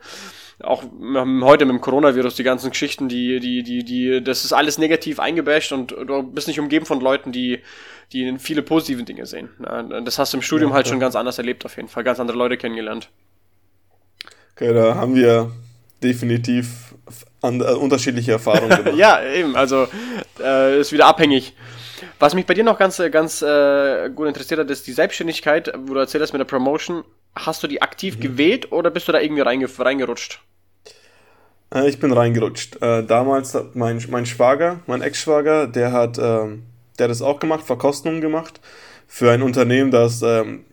auch 0.63 0.83
heute 0.83 1.65
mit 1.65 1.73
dem 1.73 1.81
Coronavirus, 1.81 2.35
die 2.35 2.43
ganzen 2.43 2.71
Geschichten, 2.71 3.07
die, 3.07 3.39
die, 3.39 3.63
die, 3.63 3.83
die, 3.83 4.23
das 4.23 4.45
ist 4.45 4.53
alles 4.53 4.77
negativ 4.77 5.19
eingebasht 5.19 5.71
und 5.71 5.91
du 5.91 6.23
bist 6.23 6.47
nicht 6.47 6.59
umgeben 6.59 6.85
von 6.85 6.99
Leuten, 6.99 7.31
die, 7.31 7.61
die 8.11 8.37
viele 8.37 8.61
positive 8.61 9.03
Dinge 9.03 9.25
sehen. 9.25 9.49
Das 10.03 10.19
hast 10.19 10.33
du 10.33 10.37
im 10.37 10.41
Studium 10.41 10.71
ja, 10.71 10.75
halt 10.75 10.87
ja. 10.87 10.91
schon 10.91 10.99
ganz 10.99 11.15
anders 11.15 11.37
erlebt, 11.37 11.65
auf 11.65 11.77
jeden 11.77 11.87
Fall. 11.87 12.03
Ganz 12.03 12.19
andere 12.19 12.37
Leute 12.37 12.57
kennengelernt. 12.57 13.09
Okay, 14.55 14.73
da 14.73 14.95
haben 14.95 15.15
wir 15.15 15.51
definitiv 16.03 16.95
an, 17.41 17.61
äh, 17.61 17.63
unterschiedliche 17.63 18.33
Erfahrungen 18.33 18.69
gemacht. 18.83 18.95
ja, 18.95 19.23
eben, 19.23 19.55
also 19.55 19.87
äh, 20.39 20.79
ist 20.79 20.91
wieder 20.91 21.07
abhängig. 21.07 21.53
Was 22.19 22.33
mich 22.33 22.45
bei 22.45 22.53
dir 22.53 22.63
noch 22.63 22.77
ganz, 22.77 22.99
äh, 22.99 23.09
ganz 23.09 23.41
äh, 23.41 24.09
gut 24.09 24.27
interessiert 24.27 24.59
hat, 24.59 24.69
ist 24.69 24.87
die 24.87 24.93
Selbstständigkeit, 24.93 25.71
wo 25.85 25.93
du 25.93 25.99
erzählt 25.99 26.21
hast 26.21 26.33
mit 26.33 26.39
der 26.39 26.45
Promotion. 26.45 27.03
Hast 27.35 27.63
du 27.63 27.67
die 27.67 27.81
aktiv 27.81 28.17
mhm. 28.17 28.21
gewählt 28.21 28.71
oder 28.71 28.89
bist 28.89 29.07
du 29.07 29.11
da 29.11 29.19
irgendwie 29.19 29.41
reinge 29.41 29.67
reingerutscht? 29.79 30.41
Äh, 31.73 31.89
ich 31.89 31.99
bin 31.99 32.11
reingerutscht. 32.11 32.77
Damals 32.81 33.55
hat 33.55 33.75
mein, 33.75 34.03
mein 34.09 34.25
Schwager, 34.25 34.79
mein 34.87 35.01
Ex-Schwager, 35.01 35.67
der 35.67 35.91
hat, 35.91 36.17
ähm, 36.17 36.63
der 36.99 37.05
hat 37.05 37.11
das 37.11 37.21
auch 37.21 37.39
gemacht, 37.39 37.63
Verkostungen 37.63 38.21
gemacht 38.21 38.59
für 39.07 39.31
ein 39.31 39.41
Unternehmen, 39.41 39.91
das 39.91 40.21
ähm, 40.21 40.65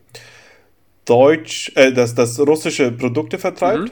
Deutsch, 1.09 1.73
äh, 1.75 1.92
das, 1.92 2.14
das 2.14 2.38
russische 2.38 2.92
Produkte 2.92 3.38
vertreibt. 3.38 3.85
Mhm. 3.85 3.90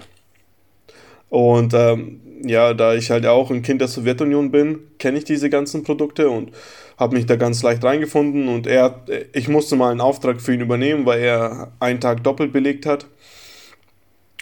Und 1.28 1.74
ähm, 1.74 2.20
ja, 2.44 2.74
da 2.74 2.94
ich 2.94 3.10
halt 3.10 3.26
auch 3.26 3.50
ein 3.50 3.62
Kind 3.62 3.80
der 3.80 3.88
Sowjetunion 3.88 4.50
bin, 4.50 4.80
kenne 4.98 5.18
ich 5.18 5.24
diese 5.24 5.50
ganzen 5.50 5.82
Produkte 5.82 6.28
und 6.28 6.52
habe 6.98 7.16
mich 7.16 7.26
da 7.26 7.36
ganz 7.36 7.62
leicht 7.62 7.82
reingefunden. 7.82 8.48
Und 8.48 8.66
er, 8.66 9.04
ich 9.32 9.48
musste 9.48 9.76
mal 9.76 9.90
einen 9.90 10.00
Auftrag 10.00 10.40
für 10.40 10.54
ihn 10.54 10.60
übernehmen, 10.60 11.06
weil 11.06 11.20
er 11.20 11.72
einen 11.80 12.00
Tag 12.00 12.22
doppelt 12.22 12.52
belegt 12.52 12.86
hat. 12.86 13.06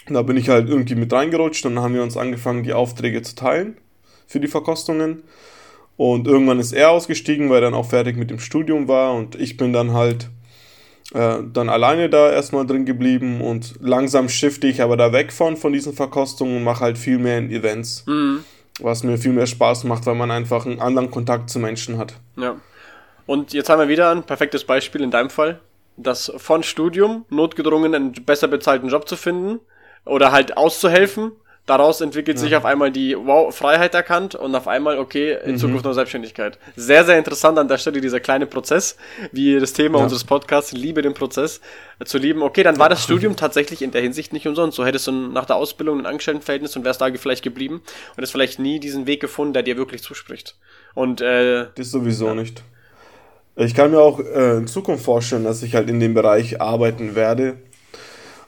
Da 0.07 0.21
bin 0.21 0.37
ich 0.37 0.49
halt 0.49 0.69
irgendwie 0.69 0.95
mit 0.95 1.11
reingerutscht 1.11 1.65
und 1.65 1.75
dann 1.75 1.83
haben 1.83 1.95
wir 1.95 2.03
uns 2.03 2.17
angefangen, 2.17 2.63
die 2.63 2.73
Aufträge 2.73 3.21
zu 3.23 3.35
teilen 3.35 3.77
für 4.27 4.39
die 4.39 4.47
Verkostungen. 4.47 5.23
Und 5.97 6.27
irgendwann 6.27 6.59
ist 6.59 6.73
er 6.73 6.91
ausgestiegen, 6.91 7.49
weil 7.49 7.57
er 7.57 7.71
dann 7.71 7.73
auch 7.73 7.89
fertig 7.89 8.17
mit 8.17 8.29
dem 8.29 8.39
Studium 8.39 8.87
war 8.87 9.13
und 9.13 9.35
ich 9.35 9.57
bin 9.57 9.71
dann 9.71 9.93
halt 9.93 10.29
äh, 11.13 11.37
dann 11.53 11.69
alleine 11.69 12.09
da 12.09 12.31
erstmal 12.31 12.65
drin 12.65 12.85
geblieben 12.85 13.41
und 13.41 13.75
langsam 13.79 14.27
shifte 14.29 14.67
ich 14.67 14.81
aber 14.81 14.97
da 14.97 15.11
weg 15.13 15.31
von, 15.31 15.55
von 15.55 15.71
diesen 15.71 15.93
Verkostungen 15.93 16.57
und 16.57 16.63
mache 16.63 16.83
halt 16.83 16.97
viel 16.97 17.19
mehr 17.19 17.37
in 17.37 17.51
Events. 17.51 18.03
Mhm. 18.07 18.43
Was 18.79 19.03
mir 19.03 19.17
viel 19.17 19.31
mehr 19.31 19.45
Spaß 19.45 19.85
macht, 19.85 20.05
weil 20.05 20.15
man 20.15 20.31
einfach 20.31 20.65
einen 20.65 20.81
anderen 20.81 21.09
Kontakt 21.11 21.49
zu 21.49 21.59
Menschen 21.59 21.97
hat. 21.97 22.15
Ja. 22.35 22.55
Und 23.25 23.53
jetzt 23.53 23.69
haben 23.69 23.79
wir 23.79 23.87
wieder 23.87 24.11
ein 24.11 24.23
perfektes 24.23 24.65
Beispiel 24.65 25.01
in 25.01 25.11
deinem 25.11 25.29
Fall, 25.29 25.59
das 25.95 26.31
von 26.37 26.63
Studium 26.63 27.25
notgedrungen 27.29 27.95
einen 27.95 28.11
besser 28.11 28.47
bezahlten 28.47 28.89
Job 28.89 29.07
zu 29.07 29.15
finden 29.15 29.59
oder 30.03 30.31
halt 30.31 30.57
auszuhelfen, 30.57 31.31
Daraus 31.65 31.99
entwickelt 31.99 32.37
ja. 32.37 32.43
sich 32.43 32.55
auf 32.55 32.63
einmal 32.63 32.91
die 32.91 33.17
Wow, 33.17 33.55
Freiheit 33.55 33.95
erkannt 33.95 34.35
und 34.35 34.53
auf 34.53 34.67
einmal, 34.67 34.99
okay, 34.99 35.35
in 35.43 35.53
mhm. 35.53 35.57
Zukunft 35.57 35.85
noch 35.85 35.93
Selbstständigkeit. 35.93 36.59
Sehr, 36.75 37.03
sehr 37.05 37.17
interessant 37.17 37.57
an 37.57 37.67
der 37.67 37.79
Stelle 37.79 38.01
dieser 38.01 38.19
kleine 38.19 38.45
Prozess, 38.45 38.97
wie 39.31 39.59
das 39.59 39.73
Thema 39.73 39.97
ja. 39.97 40.03
unseres 40.03 40.23
Podcasts, 40.23 40.73
liebe 40.73 41.01
den 41.01 41.15
Prozess, 41.15 41.61
äh, 41.97 42.05
zu 42.05 42.19
lieben. 42.19 42.43
Okay, 42.43 42.61
dann 42.61 42.77
war 42.77 42.87
das 42.87 43.03
Studium 43.03 43.35
tatsächlich 43.35 43.81
in 43.81 43.89
der 43.89 44.01
Hinsicht 44.01 44.31
nicht 44.31 44.47
umsonst. 44.47 44.75
So 44.75 44.85
hättest 44.85 45.07
du 45.07 45.11
nach 45.11 45.45
der 45.45 45.55
Ausbildung 45.55 45.99
ein 45.99 46.05
Angestelltenverhältnis 46.05 46.75
und 46.75 46.85
wärst 46.85 47.01
da 47.01 47.11
vielleicht 47.15 47.43
geblieben 47.43 47.75
und 47.75 48.17
hättest 48.17 48.33
vielleicht 48.33 48.59
nie 48.59 48.79
diesen 48.79 49.07
Weg 49.07 49.19
gefunden, 49.19 49.53
der 49.53 49.63
dir 49.63 49.75
wirklich 49.75 50.03
zuspricht. 50.03 50.55
Und, 50.93 51.21
äh, 51.21 51.67
Das 51.73 51.89
sowieso 51.89 52.27
ja. 52.27 52.35
nicht. 52.35 52.61
Ich 53.55 53.73
kann 53.73 53.89
mir 53.89 54.01
auch 54.01 54.19
äh, 54.19 54.57
in 54.57 54.67
Zukunft 54.67 55.05
vorstellen, 55.05 55.45
dass 55.45 55.63
ich 55.63 55.75
halt 55.75 55.89
in 55.89 55.99
dem 55.99 56.13
Bereich 56.13 56.61
arbeiten 56.61 57.15
werde 57.15 57.57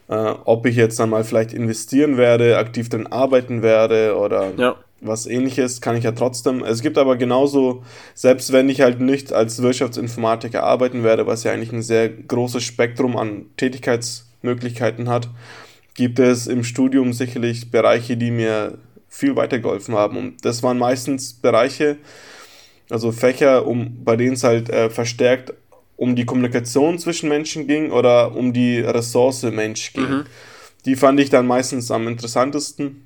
äh, 0.10 0.34
ob 0.46 0.66
ich 0.66 0.76
jetzt 0.76 1.00
dann 1.00 1.10
mal 1.10 1.24
vielleicht 1.24 1.54
investieren 1.54 2.18
werde, 2.18 2.58
aktiv 2.58 2.90
drin 2.90 3.08
arbeiten 3.08 3.62
werde 3.62 4.18
oder 4.18 4.54
ja. 4.58 4.76
was 5.02 5.26
ähnliches, 5.26 5.82
kann 5.82 5.96
ich 5.96 6.04
ja 6.04 6.12
trotzdem. 6.14 6.64
Es 6.64 6.82
gibt 6.82 6.98
aber 6.98 7.18
genauso, 7.18 7.84
selbst 8.14 8.52
wenn 8.52 8.70
ich 8.70 8.82
halt 8.82 9.00
nicht 9.02 9.34
als 9.34 9.62
Wirtschaftsinformatiker 9.62 10.64
arbeiten 10.64 11.04
werde, 11.04 11.28
was 11.28 11.44
ja 11.44 11.52
eigentlich 11.52 11.74
ein 11.74 11.82
sehr 11.82 12.10
großes 12.10 12.64
Spektrum 12.64 13.18
an 13.18 13.46
Tätigkeitsmöglichkeiten 13.58 15.10
hat, 15.10 15.30
gibt 15.94 16.20
es 16.20 16.48
im 16.48 16.64
Studium 16.64 17.12
sicherlich 17.12 17.72
Bereiche, 17.72 18.18
die 18.18 18.32
mir 18.32 18.78
viel 19.10 19.36
weitergeholfen 19.36 19.96
haben. 19.96 20.18
Und 20.18 20.46
das 20.46 20.62
waren 20.64 20.78
meistens 20.78 21.34
Bereiche, 21.34 21.98
also 22.90 23.12
Fächer, 23.12 23.66
um, 23.66 24.04
bei 24.04 24.16
denen 24.16 24.34
es 24.34 24.44
halt 24.44 24.70
äh, 24.70 24.90
verstärkt 24.90 25.54
um 25.98 26.16
die 26.16 26.26
Kommunikation 26.26 27.00
zwischen 27.00 27.28
Menschen 27.28 27.68
ging 27.68 27.92
oder 27.92 28.36
um 28.36 28.54
die 28.54 28.80
Ressource 28.80 29.44
Mensch 29.44 29.94
ging. 29.94 30.10
Mhm. 30.10 30.26
Die 30.86 30.96
fand 30.96 31.20
ich 31.20 31.30
dann 31.30 31.46
meistens 31.48 31.92
am 31.92 32.08
interessantesten. 32.08 33.06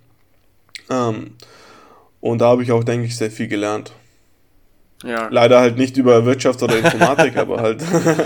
Ähm, 0.90 1.32
und 2.20 2.40
da 2.40 2.50
habe 2.50 2.64
ich 2.64 2.72
auch, 2.72 2.84
denke 2.84 3.08
ich, 3.08 3.18
sehr 3.18 3.32
viel 3.32 3.48
gelernt. 3.48 3.94
Ja. 5.04 5.30
Leider 5.32 5.60
halt 5.60 5.78
nicht 5.78 5.98
über 5.98 6.26
Wirtschaft 6.26 6.62
oder 6.62 6.78
Informatik, 6.78 7.38
aber 7.38 7.62
halt. 7.62 7.82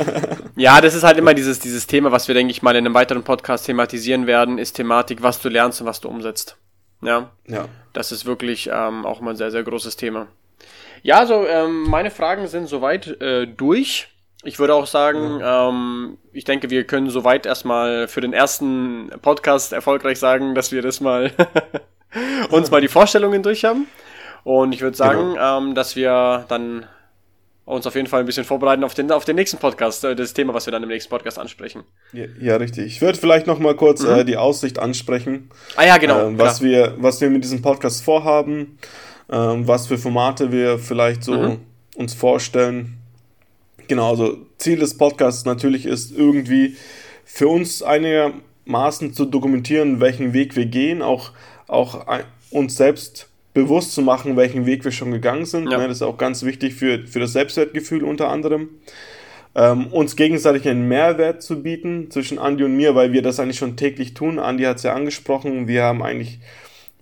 ja, 0.55 0.81
das 0.81 0.93
ist 0.93 1.03
halt 1.03 1.17
immer 1.17 1.33
dieses, 1.33 1.59
dieses 1.59 1.87
Thema, 1.87 2.11
was 2.11 2.27
wir, 2.27 2.35
denke 2.35 2.51
ich, 2.51 2.61
mal 2.61 2.75
in 2.75 2.85
einem 2.85 2.93
weiteren 2.93 3.23
Podcast 3.23 3.65
thematisieren 3.65 4.27
werden, 4.27 4.57
ist 4.57 4.73
Thematik, 4.73 5.21
was 5.21 5.39
du 5.39 5.47
lernst 5.47 5.79
und 5.79 5.87
was 5.87 6.01
du 6.01 6.09
umsetzt. 6.09 6.57
Ja. 7.01 7.31
Ja. 7.47 7.67
Das 7.93 8.11
ist 8.11 8.25
wirklich 8.25 8.69
ähm, 8.73 9.05
auch 9.05 9.21
mal 9.21 9.31
ein 9.31 9.37
sehr, 9.37 9.51
sehr 9.51 9.63
großes 9.63 9.95
Thema. 9.95 10.27
Ja, 11.01 11.25
so, 11.25 11.45
ähm, 11.47 11.83
meine 11.83 12.11
Fragen 12.11 12.47
sind 12.47 12.67
soweit 12.67 13.21
äh, 13.21 13.45
durch. 13.45 14.09
Ich 14.45 14.59
würde 14.59 14.75
auch 14.75 14.85
sagen, 14.85 15.39
ja. 15.39 15.69
ähm, 15.69 16.17
ich 16.31 16.43
denke, 16.43 16.69
wir 16.69 16.83
können 16.83 17.09
soweit 17.09 17.45
erstmal 17.45 18.07
für 18.07 18.21
den 18.21 18.31
ersten 18.31 19.09
Podcast 19.21 19.73
erfolgreich 19.73 20.19
sagen, 20.19 20.53
dass 20.53 20.71
wir 20.71 20.81
das 20.81 21.01
mal 21.01 21.31
uns 22.51 22.69
mal 22.69 22.79
die 22.79 22.87
Vorstellungen 22.87 23.41
durch 23.41 23.65
haben. 23.65 23.87
Und 24.43 24.73
ich 24.73 24.81
würde 24.81 24.95
sagen, 24.95 25.33
genau. 25.33 25.57
ähm, 25.57 25.75
dass 25.75 25.95
wir 25.95 26.45
dann 26.47 26.85
uns 27.65 27.87
auf 27.87 27.95
jeden 27.95 28.07
Fall 28.07 28.19
ein 28.19 28.27
bisschen 28.27 28.43
vorbereiten 28.43 28.83
auf 28.83 28.93
den, 28.93 29.11
auf 29.11 29.25
den 29.25 29.35
nächsten 29.35 29.57
Podcast, 29.57 30.03
äh, 30.03 30.15
das 30.15 30.33
Thema, 30.33 30.53
was 30.53 30.67
wir 30.67 30.71
dann 30.71 30.83
im 30.83 30.89
nächsten 30.89 31.09
Podcast 31.09 31.39
ansprechen. 31.39 31.83
Ja, 32.13 32.25
ja 32.39 32.55
richtig. 32.57 32.85
Ich 32.85 33.01
würde 33.01 33.17
vielleicht 33.17 33.47
noch 33.47 33.57
mal 33.57 33.75
kurz 33.75 34.03
mhm. 34.03 34.09
äh, 34.09 34.23
die 34.23 34.37
Aussicht 34.37 34.77
ansprechen. 34.77 35.49
Ah 35.75 35.85
ja, 35.85 35.97
genau. 35.97 36.29
Äh, 36.29 36.37
was, 36.37 36.61
wir, 36.61 36.93
was 36.97 37.19
wir 37.21 37.31
mit 37.31 37.43
diesem 37.43 37.63
Podcast 37.63 38.03
vorhaben, 38.03 38.77
äh, 39.29 39.35
was 39.35 39.87
für 39.87 39.97
Formate 39.97 40.51
wir 40.51 40.77
vielleicht 40.77 41.23
so 41.23 41.33
mhm. 41.33 41.59
uns 41.95 42.13
vorstellen. 42.13 42.99
Genau, 43.87 44.09
also 44.09 44.37
Ziel 44.57 44.79
des 44.79 44.97
Podcasts 44.97 45.45
natürlich 45.45 45.85
ist 45.85 46.11
irgendwie 46.11 46.75
für 47.23 47.47
uns 47.47 47.83
einigermaßen 47.83 49.13
zu 49.13 49.25
dokumentieren, 49.25 49.99
welchen 49.99 50.33
Weg 50.33 50.55
wir 50.55 50.65
gehen, 50.65 51.01
auch, 51.01 51.31
auch 51.67 52.05
uns 52.51 52.77
selbst 52.77 53.29
bewusst 53.53 53.93
zu 53.93 54.01
machen, 54.01 54.37
welchen 54.37 54.65
Weg 54.65 54.83
wir 54.83 54.91
schon 54.91 55.11
gegangen 55.11 55.45
sind. 55.45 55.71
Ja. 55.71 55.79
Das 55.79 55.97
ist 55.97 56.01
auch 56.01 56.17
ganz 56.17 56.43
wichtig 56.43 56.75
für, 56.75 57.07
für 57.07 57.19
das 57.19 57.33
Selbstwertgefühl 57.33 58.03
unter 58.03 58.29
anderem. 58.29 58.69
Ähm, 59.55 59.87
uns 59.87 60.17
gegenseitig 60.17 60.67
einen 60.67 60.89
Mehrwert 60.89 61.41
zu 61.41 61.63
bieten 61.63 62.11
zwischen 62.11 62.37
Andi 62.37 62.65
und 62.65 62.75
mir, 62.75 62.93
weil 62.93 63.13
wir 63.13 63.21
das 63.21 63.39
eigentlich 63.39 63.57
schon 63.57 63.77
täglich 63.77 64.13
tun. 64.13 64.37
Andi 64.37 64.65
hat 64.65 64.77
es 64.77 64.83
ja 64.83 64.93
angesprochen, 64.93 65.69
wir 65.69 65.83
haben 65.83 66.03
eigentlich 66.03 66.39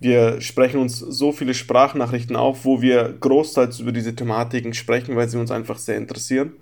wir 0.04 0.40
sprechen 0.42 0.78
uns 0.80 0.98
so 0.98 1.32
viele 1.32 1.54
Sprachnachrichten 1.54 2.36
auf, 2.36 2.64
wo 2.64 2.82
wir 2.82 3.14
großteils 3.18 3.80
über 3.80 3.90
diese 3.90 4.14
Thematiken 4.14 4.74
sprechen, 4.74 5.16
weil 5.16 5.28
sie 5.28 5.38
uns 5.38 5.50
einfach 5.50 5.78
sehr 5.78 5.96
interessieren. 5.96 6.52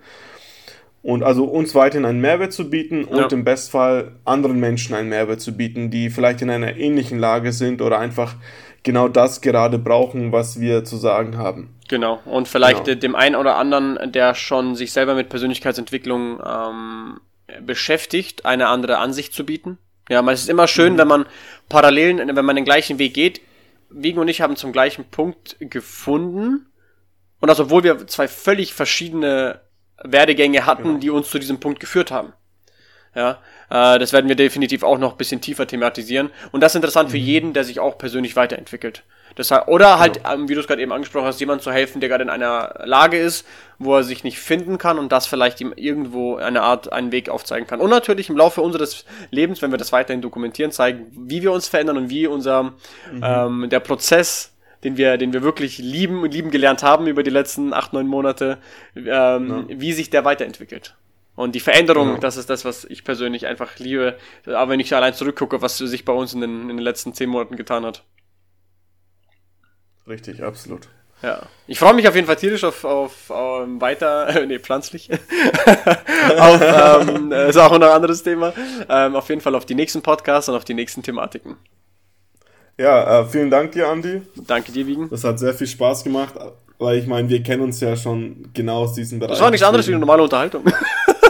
Und 1.02 1.24
also 1.24 1.44
uns 1.44 1.74
weiterhin 1.74 2.06
einen 2.06 2.20
Mehrwert 2.20 2.52
zu 2.52 2.70
bieten 2.70 3.02
und 3.02 3.18
ja. 3.18 3.26
im 3.32 3.42
Bestfall 3.42 4.12
anderen 4.24 4.60
Menschen 4.60 4.94
einen 4.94 5.08
Mehrwert 5.08 5.40
zu 5.40 5.56
bieten, 5.56 5.90
die 5.90 6.08
vielleicht 6.08 6.40
in 6.42 6.50
einer 6.50 6.76
ähnlichen 6.76 7.18
Lage 7.18 7.50
sind 7.52 7.82
oder 7.82 7.98
einfach 7.98 8.36
genau 8.84 9.08
das 9.08 9.40
gerade 9.40 9.78
brauchen, 9.78 10.30
was 10.30 10.60
wir 10.60 10.84
zu 10.84 10.96
sagen 10.96 11.36
haben. 11.36 11.74
Genau. 11.88 12.20
Und 12.24 12.46
vielleicht 12.46 12.84
genau. 12.84 13.00
dem 13.00 13.16
einen 13.16 13.34
oder 13.34 13.56
anderen, 13.56 14.12
der 14.12 14.36
schon 14.36 14.76
sich 14.76 14.92
selber 14.92 15.16
mit 15.16 15.28
Persönlichkeitsentwicklung 15.28 16.40
ähm, 16.46 17.20
beschäftigt, 17.60 18.46
eine 18.46 18.68
andere 18.68 18.98
Ansicht 18.98 19.34
zu 19.34 19.44
bieten. 19.44 19.78
Ja, 20.12 20.18
aber 20.18 20.32
es 20.32 20.42
ist 20.42 20.50
immer 20.50 20.68
schön, 20.68 20.92
mhm. 20.92 20.98
wenn 20.98 21.08
man 21.08 21.26
Parallelen, 21.70 22.36
wenn 22.36 22.44
man 22.44 22.54
den 22.54 22.66
gleichen 22.66 22.98
Weg 22.98 23.14
geht. 23.14 23.40
Wiegen 23.88 24.18
und 24.18 24.28
ich 24.28 24.42
haben 24.42 24.56
zum 24.56 24.70
gleichen 24.70 25.04
Punkt 25.04 25.56
gefunden. 25.58 26.66
Und 27.40 27.48
das, 27.48 27.58
obwohl 27.58 27.82
wir 27.82 28.06
zwei 28.06 28.28
völlig 28.28 28.74
verschiedene 28.74 29.60
Werdegänge 30.04 30.66
hatten, 30.66 30.82
genau. 30.84 30.98
die 30.98 31.10
uns 31.10 31.30
zu 31.30 31.38
diesem 31.38 31.60
Punkt 31.60 31.80
geführt 31.80 32.10
haben. 32.10 32.34
Ja, 33.14 33.42
äh, 33.70 33.98
das 33.98 34.12
werden 34.12 34.28
wir 34.28 34.36
definitiv 34.36 34.82
auch 34.82 34.98
noch 34.98 35.12
ein 35.12 35.18
bisschen 35.18 35.40
tiefer 35.40 35.66
thematisieren. 35.66 36.30
Und 36.50 36.60
das 36.60 36.72
ist 36.72 36.76
interessant 36.76 37.08
mhm. 37.08 37.12
für 37.12 37.18
jeden, 37.18 37.52
der 37.54 37.64
sich 37.64 37.80
auch 37.80 37.96
persönlich 37.96 38.36
weiterentwickelt. 38.36 39.04
Das, 39.34 39.50
oder 39.68 39.98
halt, 39.98 40.22
genau. 40.24 40.48
wie 40.48 40.54
du 40.54 40.60
es 40.60 40.66
gerade 40.66 40.82
eben 40.82 40.92
angesprochen 40.92 41.26
hast, 41.26 41.40
jemand 41.40 41.62
zu 41.62 41.72
helfen, 41.72 42.00
der 42.00 42.08
gerade 42.08 42.24
in 42.24 42.30
einer 42.30 42.82
Lage 42.84 43.18
ist, 43.18 43.46
wo 43.78 43.96
er 43.96 44.02
sich 44.02 44.24
nicht 44.24 44.38
finden 44.38 44.78
kann 44.78 44.98
und 44.98 45.10
das 45.12 45.26
vielleicht 45.26 45.60
ihm 45.60 45.72
irgendwo 45.74 46.36
eine 46.36 46.62
Art, 46.62 46.92
einen 46.92 47.12
Weg 47.12 47.28
aufzeigen 47.28 47.66
kann. 47.66 47.80
Und 47.80 47.90
natürlich 47.90 48.28
im 48.28 48.36
Laufe 48.36 48.60
unseres 48.60 49.04
Lebens, 49.30 49.62
wenn 49.62 49.70
wir 49.70 49.78
das 49.78 49.92
weiterhin 49.92 50.22
dokumentieren, 50.22 50.70
zeigen, 50.70 51.06
wie 51.12 51.42
wir 51.42 51.52
uns 51.52 51.68
verändern 51.68 51.96
und 51.96 52.10
wie 52.10 52.26
unser, 52.26 52.74
mhm. 53.10 53.22
ähm, 53.22 53.70
der 53.70 53.80
Prozess 53.80 54.52
den 54.84 54.96
wir, 54.96 55.16
den 55.16 55.32
wir 55.32 55.42
wirklich 55.42 55.78
lieben 55.78 56.22
und 56.22 56.34
lieben 56.34 56.50
gelernt 56.50 56.82
haben 56.82 57.06
über 57.06 57.22
die 57.22 57.30
letzten 57.30 57.72
acht, 57.72 57.92
neun 57.92 58.06
Monate, 58.06 58.58
ähm, 58.96 59.06
ja. 59.06 59.64
wie 59.68 59.92
sich 59.92 60.10
der 60.10 60.24
weiterentwickelt. 60.24 60.96
Und 61.34 61.54
die 61.54 61.60
Veränderung, 61.60 62.14
ja. 62.14 62.18
das 62.18 62.36
ist 62.36 62.50
das, 62.50 62.64
was 62.64 62.84
ich 62.84 63.04
persönlich 63.04 63.46
einfach 63.46 63.78
liebe, 63.78 64.18
aber 64.46 64.72
wenn 64.72 64.80
ich 64.80 64.94
allein 64.94 65.14
zurückgucke, 65.14 65.62
was 65.62 65.78
sich 65.78 66.04
bei 66.04 66.12
uns 66.12 66.34
in 66.34 66.40
den, 66.40 66.62
in 66.62 66.76
den 66.76 66.78
letzten 66.78 67.14
zehn 67.14 67.30
Monaten 67.30 67.56
getan 67.56 67.86
hat. 67.86 68.02
Richtig, 70.06 70.42
absolut. 70.42 70.88
Ja. 71.22 71.42
Ich 71.68 71.78
freue 71.78 71.94
mich 71.94 72.08
auf 72.08 72.16
jeden 72.16 72.26
Fall 72.26 72.36
tierisch 72.36 72.64
auf, 72.64 72.84
auf, 72.84 73.30
auf 73.30 73.64
ähm, 73.64 73.80
weiter, 73.80 74.28
äh, 74.28 74.46
nee, 74.46 74.58
pflanzlich. 74.58 75.08
auf, 76.38 76.60
ähm, 76.60 77.30
äh, 77.30 77.48
ist 77.48 77.56
auch 77.56 77.72
ein 77.72 77.82
anderes 77.82 78.22
Thema. 78.22 78.52
Ähm, 78.88 79.14
auf 79.14 79.28
jeden 79.28 79.40
Fall 79.40 79.54
auf 79.54 79.64
die 79.64 79.76
nächsten 79.76 80.02
Podcasts 80.02 80.48
und 80.48 80.56
auf 80.56 80.64
die 80.64 80.74
nächsten 80.74 81.02
Thematiken. 81.02 81.56
Ja, 82.76 83.20
äh, 83.20 83.24
vielen 83.26 83.50
Dank 83.50 83.72
dir, 83.72 83.88
Andi. 83.88 84.22
Danke 84.46 84.72
dir, 84.72 84.86
Wiegen. 84.86 85.08
Das 85.10 85.22
hat 85.22 85.38
sehr 85.38 85.54
viel 85.54 85.68
Spaß 85.68 86.02
gemacht, 86.02 86.34
weil 86.78 86.98
ich 86.98 87.06
meine, 87.06 87.28
wir 87.28 87.42
kennen 87.42 87.62
uns 87.62 87.78
ja 87.80 87.94
schon 87.96 88.48
genau 88.52 88.82
aus 88.82 88.94
diesem 88.94 89.20
Bereich. 89.20 89.32
Das 89.32 89.40
war 89.40 89.50
nichts 89.50 89.64
anderes 89.64 89.86
wie 89.86 89.92
eine 89.92 90.00
normale 90.00 90.24
Unterhaltung. 90.24 90.64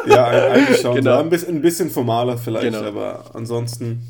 ja, 0.06 0.24
eigentlich 0.24 0.80
schon. 0.80 0.94
Genau. 1.02 1.18
ein, 1.18 1.28
bisschen, 1.28 1.56
ein 1.56 1.62
bisschen 1.62 1.90
formaler 1.90 2.38
vielleicht, 2.38 2.72
genau. 2.72 2.86
aber 2.86 3.24
ansonsten 3.34 4.06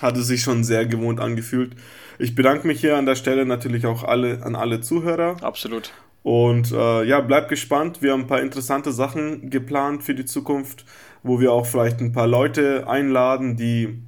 hat 0.00 0.16
es 0.16 0.26
sich 0.26 0.42
schon 0.42 0.64
sehr 0.64 0.86
gewohnt 0.86 1.20
angefühlt. 1.20 1.72
Ich 2.18 2.34
bedanke 2.34 2.66
mich 2.66 2.80
hier 2.80 2.96
an 2.96 3.06
der 3.06 3.14
Stelle 3.14 3.46
natürlich 3.46 3.86
auch 3.86 4.04
alle, 4.04 4.42
an 4.42 4.56
alle 4.56 4.80
Zuhörer. 4.80 5.36
Absolut. 5.42 5.92
Und 6.22 6.72
äh, 6.72 7.04
ja, 7.04 7.20
bleibt 7.20 7.48
gespannt. 7.48 8.02
Wir 8.02 8.12
haben 8.12 8.22
ein 8.22 8.26
paar 8.26 8.42
interessante 8.42 8.92
Sachen 8.92 9.50
geplant 9.50 10.02
für 10.02 10.14
die 10.14 10.24
Zukunft, 10.24 10.84
wo 11.22 11.40
wir 11.40 11.52
auch 11.52 11.66
vielleicht 11.66 12.00
ein 12.00 12.12
paar 12.12 12.26
Leute 12.26 12.88
einladen, 12.88 13.56
die 13.56 14.02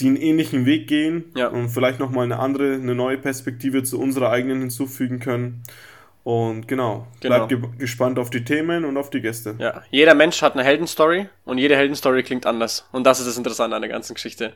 die 0.00 0.08
einen 0.08 0.16
ähnlichen 0.16 0.66
Weg 0.66 0.88
gehen 0.88 1.24
ja. 1.36 1.48
und 1.48 1.68
vielleicht 1.68 2.00
nochmal 2.00 2.24
eine 2.24 2.38
andere, 2.38 2.74
eine 2.74 2.94
neue 2.94 3.18
Perspektive 3.18 3.84
zu 3.84 4.00
unserer 4.00 4.30
eigenen 4.30 4.60
hinzufügen 4.60 5.20
können. 5.20 5.62
Und 6.24 6.66
genau, 6.66 7.06
genau. 7.20 7.46
bleibt 7.46 7.48
ge 7.50 7.60
gespannt 7.78 8.18
auf 8.18 8.30
die 8.30 8.44
Themen 8.44 8.86
und 8.86 8.96
auf 8.96 9.10
die 9.10 9.20
Gäste. 9.20 9.56
Ja, 9.58 9.82
jeder 9.90 10.14
Mensch 10.14 10.40
hat 10.40 10.54
eine 10.54 10.64
Heldenstory 10.64 11.28
und 11.44 11.58
jede 11.58 11.76
Heldenstory 11.76 12.22
klingt 12.22 12.46
anders. 12.46 12.88
Und 12.92 13.04
das 13.04 13.20
ist 13.20 13.26
das 13.26 13.36
Interessante 13.36 13.76
an 13.76 13.82
der 13.82 13.90
ganzen 13.90 14.14
Geschichte. 14.14 14.54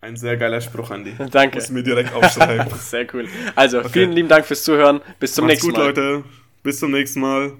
Ein 0.00 0.16
sehr 0.16 0.36
geiler 0.36 0.60
Spruch, 0.60 0.90
Andy. 0.90 1.14
Danke. 1.30 1.56
Muss 1.56 1.70
mir 1.70 1.82
direkt 1.82 2.14
aufschreiben. 2.14 2.72
sehr 2.78 3.06
cool. 3.14 3.28
Also, 3.54 3.80
okay. 3.80 3.88
vielen 3.92 4.12
lieben 4.12 4.28
Dank 4.28 4.46
fürs 4.46 4.62
Zuhören. 4.62 5.00
Bis 5.18 5.34
zum 5.34 5.46
Macht's 5.46 5.62
nächsten 5.62 5.68
gut, 5.68 5.78
Mal. 5.78 5.86
Leute. 5.86 6.24
Bis 6.62 6.78
zum 6.78 6.92
nächsten 6.92 7.20
Mal. 7.20 7.52